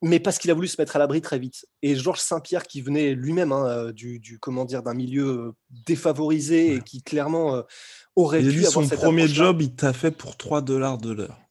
mais 0.03 0.19
parce 0.19 0.37
qu'il 0.37 0.51
a 0.51 0.53
voulu 0.53 0.67
se 0.67 0.79
mettre 0.79 0.95
à 0.95 0.99
l'abri 0.99 1.21
très 1.21 1.39
vite. 1.39 1.65
Et 1.81 1.95
Georges 1.95 2.19
Saint-Pierre, 2.19 2.67
qui 2.67 2.81
venait 2.81 3.15
lui-même 3.15 3.51
hein, 3.51 3.65
euh, 3.67 3.91
du, 3.91 4.19
du, 4.19 4.37
comment 4.37 4.63
dire, 4.63 4.83
d'un 4.83 4.93
milieu 4.93 5.25
euh, 5.25 5.51
défavorisé 5.87 6.75
et 6.75 6.81
qui 6.81 7.01
clairement 7.01 7.63
aurait 8.15 8.43
dû 8.43 8.63
son 8.63 8.87
premier 8.87 9.27
job, 9.27 9.59
il 9.59 9.73
t'a 9.73 9.93
fait 9.93 10.11
pour 10.11 10.37
3 10.37 10.61
dollars 10.61 10.99
de 10.99 11.11
l'heure. 11.11 11.46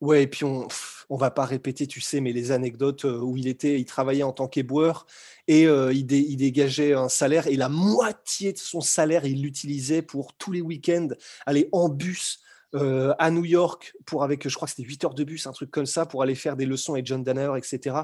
Ouais, 0.00 0.24
et 0.24 0.26
puis 0.26 0.44
on 0.44 0.68
on 1.08 1.16
va 1.16 1.30
pas 1.30 1.44
répéter, 1.44 1.86
tu 1.86 2.00
sais, 2.00 2.20
mais 2.20 2.32
les 2.32 2.52
anecdotes 2.52 3.04
euh, 3.04 3.20
où 3.20 3.36
il 3.36 3.48
était, 3.48 3.78
il 3.78 3.84
travaillait 3.84 4.22
en 4.22 4.32
tant 4.32 4.48
qu'éboueur 4.48 5.06
et 5.46 5.66
euh, 5.66 5.92
il, 5.92 6.06
dégageait 6.06 6.94
un 6.94 7.08
salaire 7.08 7.46
et 7.46 7.56
la 7.56 7.68
moitié 7.68 8.52
de 8.52 8.58
son 8.58 8.80
salaire, 8.80 9.24
il 9.24 9.42
l'utilisait 9.42 10.02
pour 10.02 10.34
tous 10.34 10.52
les 10.52 10.60
week-ends 10.60 11.08
aller 11.44 11.68
en 11.72 11.88
bus 11.88 12.40
euh, 12.74 13.14
à 13.18 13.30
New 13.30 13.44
York 13.44 13.94
pour 14.04 14.24
avec, 14.24 14.48
je 14.48 14.54
crois 14.54 14.66
que 14.66 14.74
c'était 14.74 14.88
8 14.88 15.04
heures 15.04 15.14
de 15.14 15.24
bus, 15.24 15.46
un 15.46 15.52
truc 15.52 15.70
comme 15.70 15.86
ça, 15.86 16.06
pour 16.06 16.22
aller 16.22 16.34
faire 16.34 16.56
des 16.56 16.66
leçons 16.66 16.94
avec 16.94 17.06
John 17.06 17.22
Danner, 17.22 17.52
etc. 17.56 17.96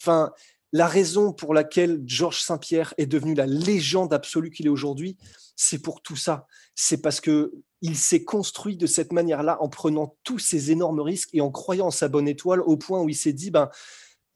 Enfin, 0.00 0.32
la 0.72 0.86
raison 0.86 1.32
pour 1.32 1.54
laquelle 1.54 2.02
Georges 2.06 2.42
Saint-Pierre 2.42 2.94
est 2.96 3.06
devenu 3.06 3.34
la 3.34 3.46
légende 3.46 4.12
absolue 4.12 4.50
qu'il 4.50 4.66
est 4.66 4.70
aujourd'hui, 4.70 5.16
c'est 5.56 5.80
pour 5.80 6.02
tout 6.02 6.16
ça. 6.16 6.46
C'est 6.74 7.02
parce 7.02 7.20
que 7.20 7.52
il 7.82 7.96
s'est 7.96 8.24
construit 8.24 8.76
de 8.76 8.86
cette 8.86 9.12
manière-là 9.12 9.56
en 9.60 9.68
prenant 9.68 10.16
tous 10.22 10.38
ces 10.38 10.70
énormes 10.70 11.00
risques 11.00 11.30
et 11.32 11.40
en 11.40 11.50
croyant 11.50 11.86
en 11.86 11.90
sa 11.90 12.08
bonne 12.08 12.28
étoile 12.28 12.60
au 12.60 12.76
point 12.76 13.00
où 13.00 13.08
il 13.08 13.16
s'est 13.16 13.32
dit 13.32 13.50
ben 13.50 13.70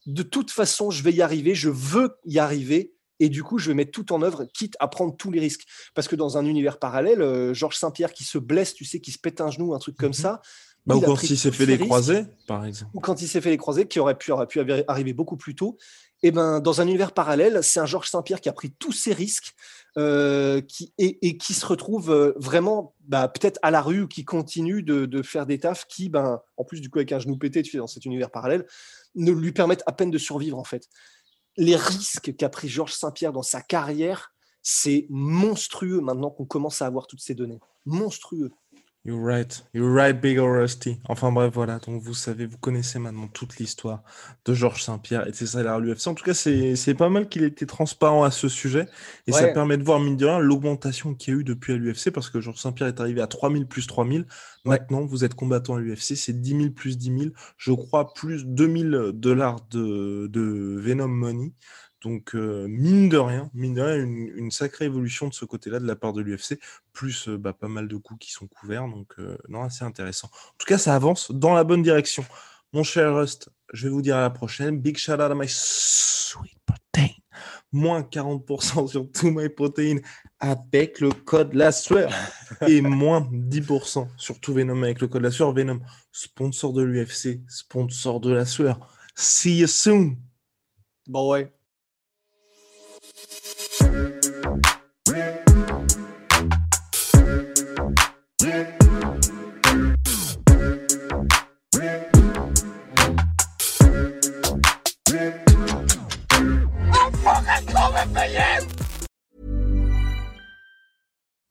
de 0.06 0.22
toute 0.22 0.50
façon, 0.50 0.90
je 0.90 1.02
vais 1.02 1.12
y 1.12 1.22
arriver, 1.22 1.54
je 1.54 1.70
veux 1.70 2.16
y 2.26 2.38
arriver 2.38 2.94
et 3.20 3.28
du 3.28 3.42
coup, 3.42 3.58
je 3.58 3.68
vais 3.68 3.74
mettre 3.74 3.92
tout 3.92 4.12
en 4.12 4.22
œuvre, 4.22 4.44
quitte 4.44 4.76
à 4.80 4.88
prendre 4.88 5.16
tous 5.16 5.30
les 5.30 5.40
risques. 5.40 5.64
Parce 5.94 6.08
que 6.08 6.16
dans 6.16 6.36
un 6.36 6.44
univers 6.44 6.78
parallèle, 6.78 7.22
euh, 7.22 7.54
Georges 7.54 7.76
Saint-Pierre 7.76 8.12
qui 8.12 8.24
se 8.24 8.38
blesse, 8.38 8.74
tu 8.74 8.84
sais, 8.84 9.00
qui 9.00 9.12
se 9.12 9.18
pète 9.18 9.40
un 9.40 9.50
genou, 9.50 9.74
un 9.74 9.78
truc 9.78 9.96
comme 9.96 10.08
mhm. 10.08 10.14
ça. 10.14 10.42
Bah, 10.86 10.96
ou 10.96 11.00
quand 11.00 11.22
il 11.22 11.38
s'est 11.38 11.50
fait 11.50 11.64
les 11.64 11.78
croisés, 11.78 12.26
par 12.46 12.66
exemple. 12.66 12.90
Ou 12.94 13.00
quand 13.00 13.22
il 13.22 13.28
s'est 13.28 13.40
fait 13.40 13.50
les 13.50 13.56
croisés, 13.56 13.88
qui 13.88 14.00
aurait 14.00 14.18
pu, 14.18 14.32
aurait 14.32 14.46
pu 14.46 14.60
arriver 14.86 15.14
beaucoup 15.14 15.38
plus 15.38 15.54
tôt. 15.54 15.78
Et 16.24 16.30
ben, 16.30 16.58
dans 16.58 16.80
un 16.80 16.86
univers 16.86 17.12
parallèle, 17.12 17.62
c'est 17.62 17.80
un 17.80 17.84
Georges 17.84 18.08
Saint-Pierre 18.08 18.40
qui 18.40 18.48
a 18.48 18.54
pris 18.54 18.72
tous 18.72 18.92
ces 18.92 19.12
risques 19.12 19.52
euh, 19.98 20.62
et, 20.96 21.36
qui 21.36 21.52
se 21.52 21.66
retrouve 21.66 22.10
euh, 22.10 22.32
vraiment 22.36 22.94
bah, 23.00 23.28
peut-être 23.28 23.58
à 23.60 23.70
la 23.70 23.82
rue 23.82 24.00
ou 24.00 24.08
qui 24.08 24.24
continue 24.24 24.82
de, 24.82 25.22
faire 25.22 25.44
des 25.44 25.60
tafs 25.60 25.84
qui, 25.86 26.08
ben, 26.08 26.40
en 26.56 26.64
plus 26.64 26.80
du 26.80 26.88
coup 26.88 26.98
avec 26.98 27.12
un 27.12 27.18
genou 27.18 27.36
pété, 27.36 27.62
dans 27.74 27.86
cet 27.86 28.06
univers 28.06 28.30
parallèle, 28.30 28.64
ne 29.14 29.32
lui 29.32 29.52
permettent 29.52 29.82
à 29.84 29.92
peine 29.92 30.10
de 30.10 30.16
survivre 30.16 30.58
en 30.58 30.64
fait. 30.64 30.88
Les 31.58 31.76
risques 31.76 32.34
qu'a 32.34 32.48
pris 32.48 32.68
Georges 32.68 32.94
Saint-Pierre 32.94 33.34
dans 33.34 33.42
sa 33.42 33.60
carrière, 33.60 34.32
c'est 34.62 35.06
monstrueux 35.10 36.00
maintenant 36.00 36.30
qu'on 36.30 36.46
commence 36.46 36.80
à 36.80 36.86
avoir 36.86 37.06
toutes 37.06 37.20
ces 37.20 37.34
données. 37.34 37.60
Monstrueux. 37.84 38.50
You're 39.06 39.22
right, 39.22 39.62
you're 39.74 39.92
right, 39.92 40.18
big 40.18 40.38
or 40.38 40.50
rusty. 40.50 40.98
Enfin 41.10 41.30
bref, 41.30 41.52
voilà. 41.52 41.78
Donc 41.78 42.00
vous 42.00 42.14
savez, 42.14 42.46
vous 42.46 42.56
connaissez 42.56 42.98
maintenant 42.98 43.28
toute 43.28 43.58
l'histoire 43.58 44.02
de 44.46 44.54
Georges 44.54 44.82
Saint-Pierre 44.82 45.28
et 45.28 45.30
de 45.30 45.36
ses 45.36 45.46
salaires 45.48 45.74
à 45.74 45.78
l'UFC. 45.78 46.06
En 46.06 46.14
tout 46.14 46.24
cas, 46.24 46.32
c'est 46.32 46.94
pas 46.94 47.10
mal 47.10 47.28
qu'il 47.28 47.44
ait 47.44 47.48
été 47.48 47.66
transparent 47.66 48.24
à 48.24 48.30
ce 48.30 48.48
sujet 48.48 48.88
et 49.26 49.32
ça 49.32 49.48
permet 49.48 49.76
de 49.76 49.82
voir, 49.82 50.00
mine 50.00 50.16
de 50.16 50.24
rien, 50.24 50.38
l'augmentation 50.38 51.14
qu'il 51.14 51.34
y 51.34 51.36
a 51.36 51.40
eu 51.40 51.44
depuis 51.44 51.74
à 51.74 51.76
l'UFC 51.76 52.12
parce 52.12 52.30
que 52.30 52.40
Georges 52.40 52.60
Saint-Pierre 52.60 52.88
est 52.88 52.98
arrivé 52.98 53.20
à 53.20 53.26
3000 53.26 53.66
plus 53.66 53.86
3000. 53.86 54.24
Maintenant, 54.64 55.04
vous 55.04 55.22
êtes 55.22 55.34
combattant 55.34 55.74
à 55.74 55.80
l'UFC, 55.80 56.16
c'est 56.16 56.40
10 56.40 56.56
000 56.56 56.70
plus 56.70 56.96
10 56.96 57.18
000. 57.18 57.30
Je 57.58 57.72
crois 57.72 58.14
plus 58.14 58.46
2000 58.46 59.10
dollars 59.12 59.60
de, 59.70 60.28
de 60.28 60.78
Venom 60.80 61.08
Money. 61.08 61.52
Donc, 62.04 62.34
euh, 62.34 62.66
mine 62.68 63.08
de 63.08 63.16
rien, 63.16 63.50
mine 63.54 63.74
de 63.74 63.80
rien 63.80 63.96
une, 63.96 64.50
sacrée 64.50 64.84
évolution 64.84 65.26
de 65.26 65.34
ce 65.34 65.46
côté-là 65.46 65.80
de 65.80 65.86
la 65.86 65.96
part 65.96 66.12
de 66.12 66.20
l'UFC, 66.20 66.60
plus 66.92 67.28
euh, 67.28 67.38
bah, 67.38 67.54
pas 67.54 67.68
mal 67.68 67.88
de 67.88 67.96
coups 67.96 68.26
qui 68.26 68.30
sont 68.30 68.46
couverts. 68.46 68.86
Donc, 68.86 69.14
euh, 69.18 69.38
non, 69.48 69.62
assez 69.62 69.84
intéressant. 69.84 70.28
En 70.28 70.56
tout 70.58 70.66
cas, 70.66 70.76
ça 70.76 70.94
avance 70.94 71.32
dans 71.32 71.54
la 71.54 71.64
bonne 71.64 71.82
direction. 71.82 72.24
Mon 72.74 72.82
cher 72.82 73.14
Rust, 73.14 73.48
je 73.72 73.88
vais 73.88 73.90
vous 73.90 74.02
dire 74.02 74.16
à 74.16 74.20
la 74.20 74.30
prochaine. 74.30 74.78
Big 74.78 74.98
shout 74.98 75.12
out 75.12 75.20
à 75.20 75.34
my 75.34 75.46
sweet 75.48 76.58
protein. 76.66 77.08
Moins 77.72 78.02
40% 78.02 78.86
sur 78.86 79.10
tout 79.10 79.30
my 79.30 79.48
protein 79.48 79.96
avec 80.40 81.00
le 81.00 81.10
code 81.10 81.54
la 81.54 81.72
sueur. 81.72 82.12
Et 82.68 82.82
moins 82.82 83.22
10% 83.32 84.08
sur 84.18 84.40
tout 84.40 84.52
Venom 84.52 84.82
avec 84.82 85.00
le 85.00 85.08
code 85.08 85.22
la 85.22 85.30
sueur. 85.30 85.54
Venom, 85.54 85.80
sponsor 86.12 86.74
de 86.74 86.82
l'UFC, 86.82 87.40
sponsor 87.48 88.20
de 88.20 88.30
la 88.30 88.44
sueur. 88.44 88.94
See 89.14 89.58
you 89.58 89.66
soon. 89.66 90.18
Bon 91.06 91.34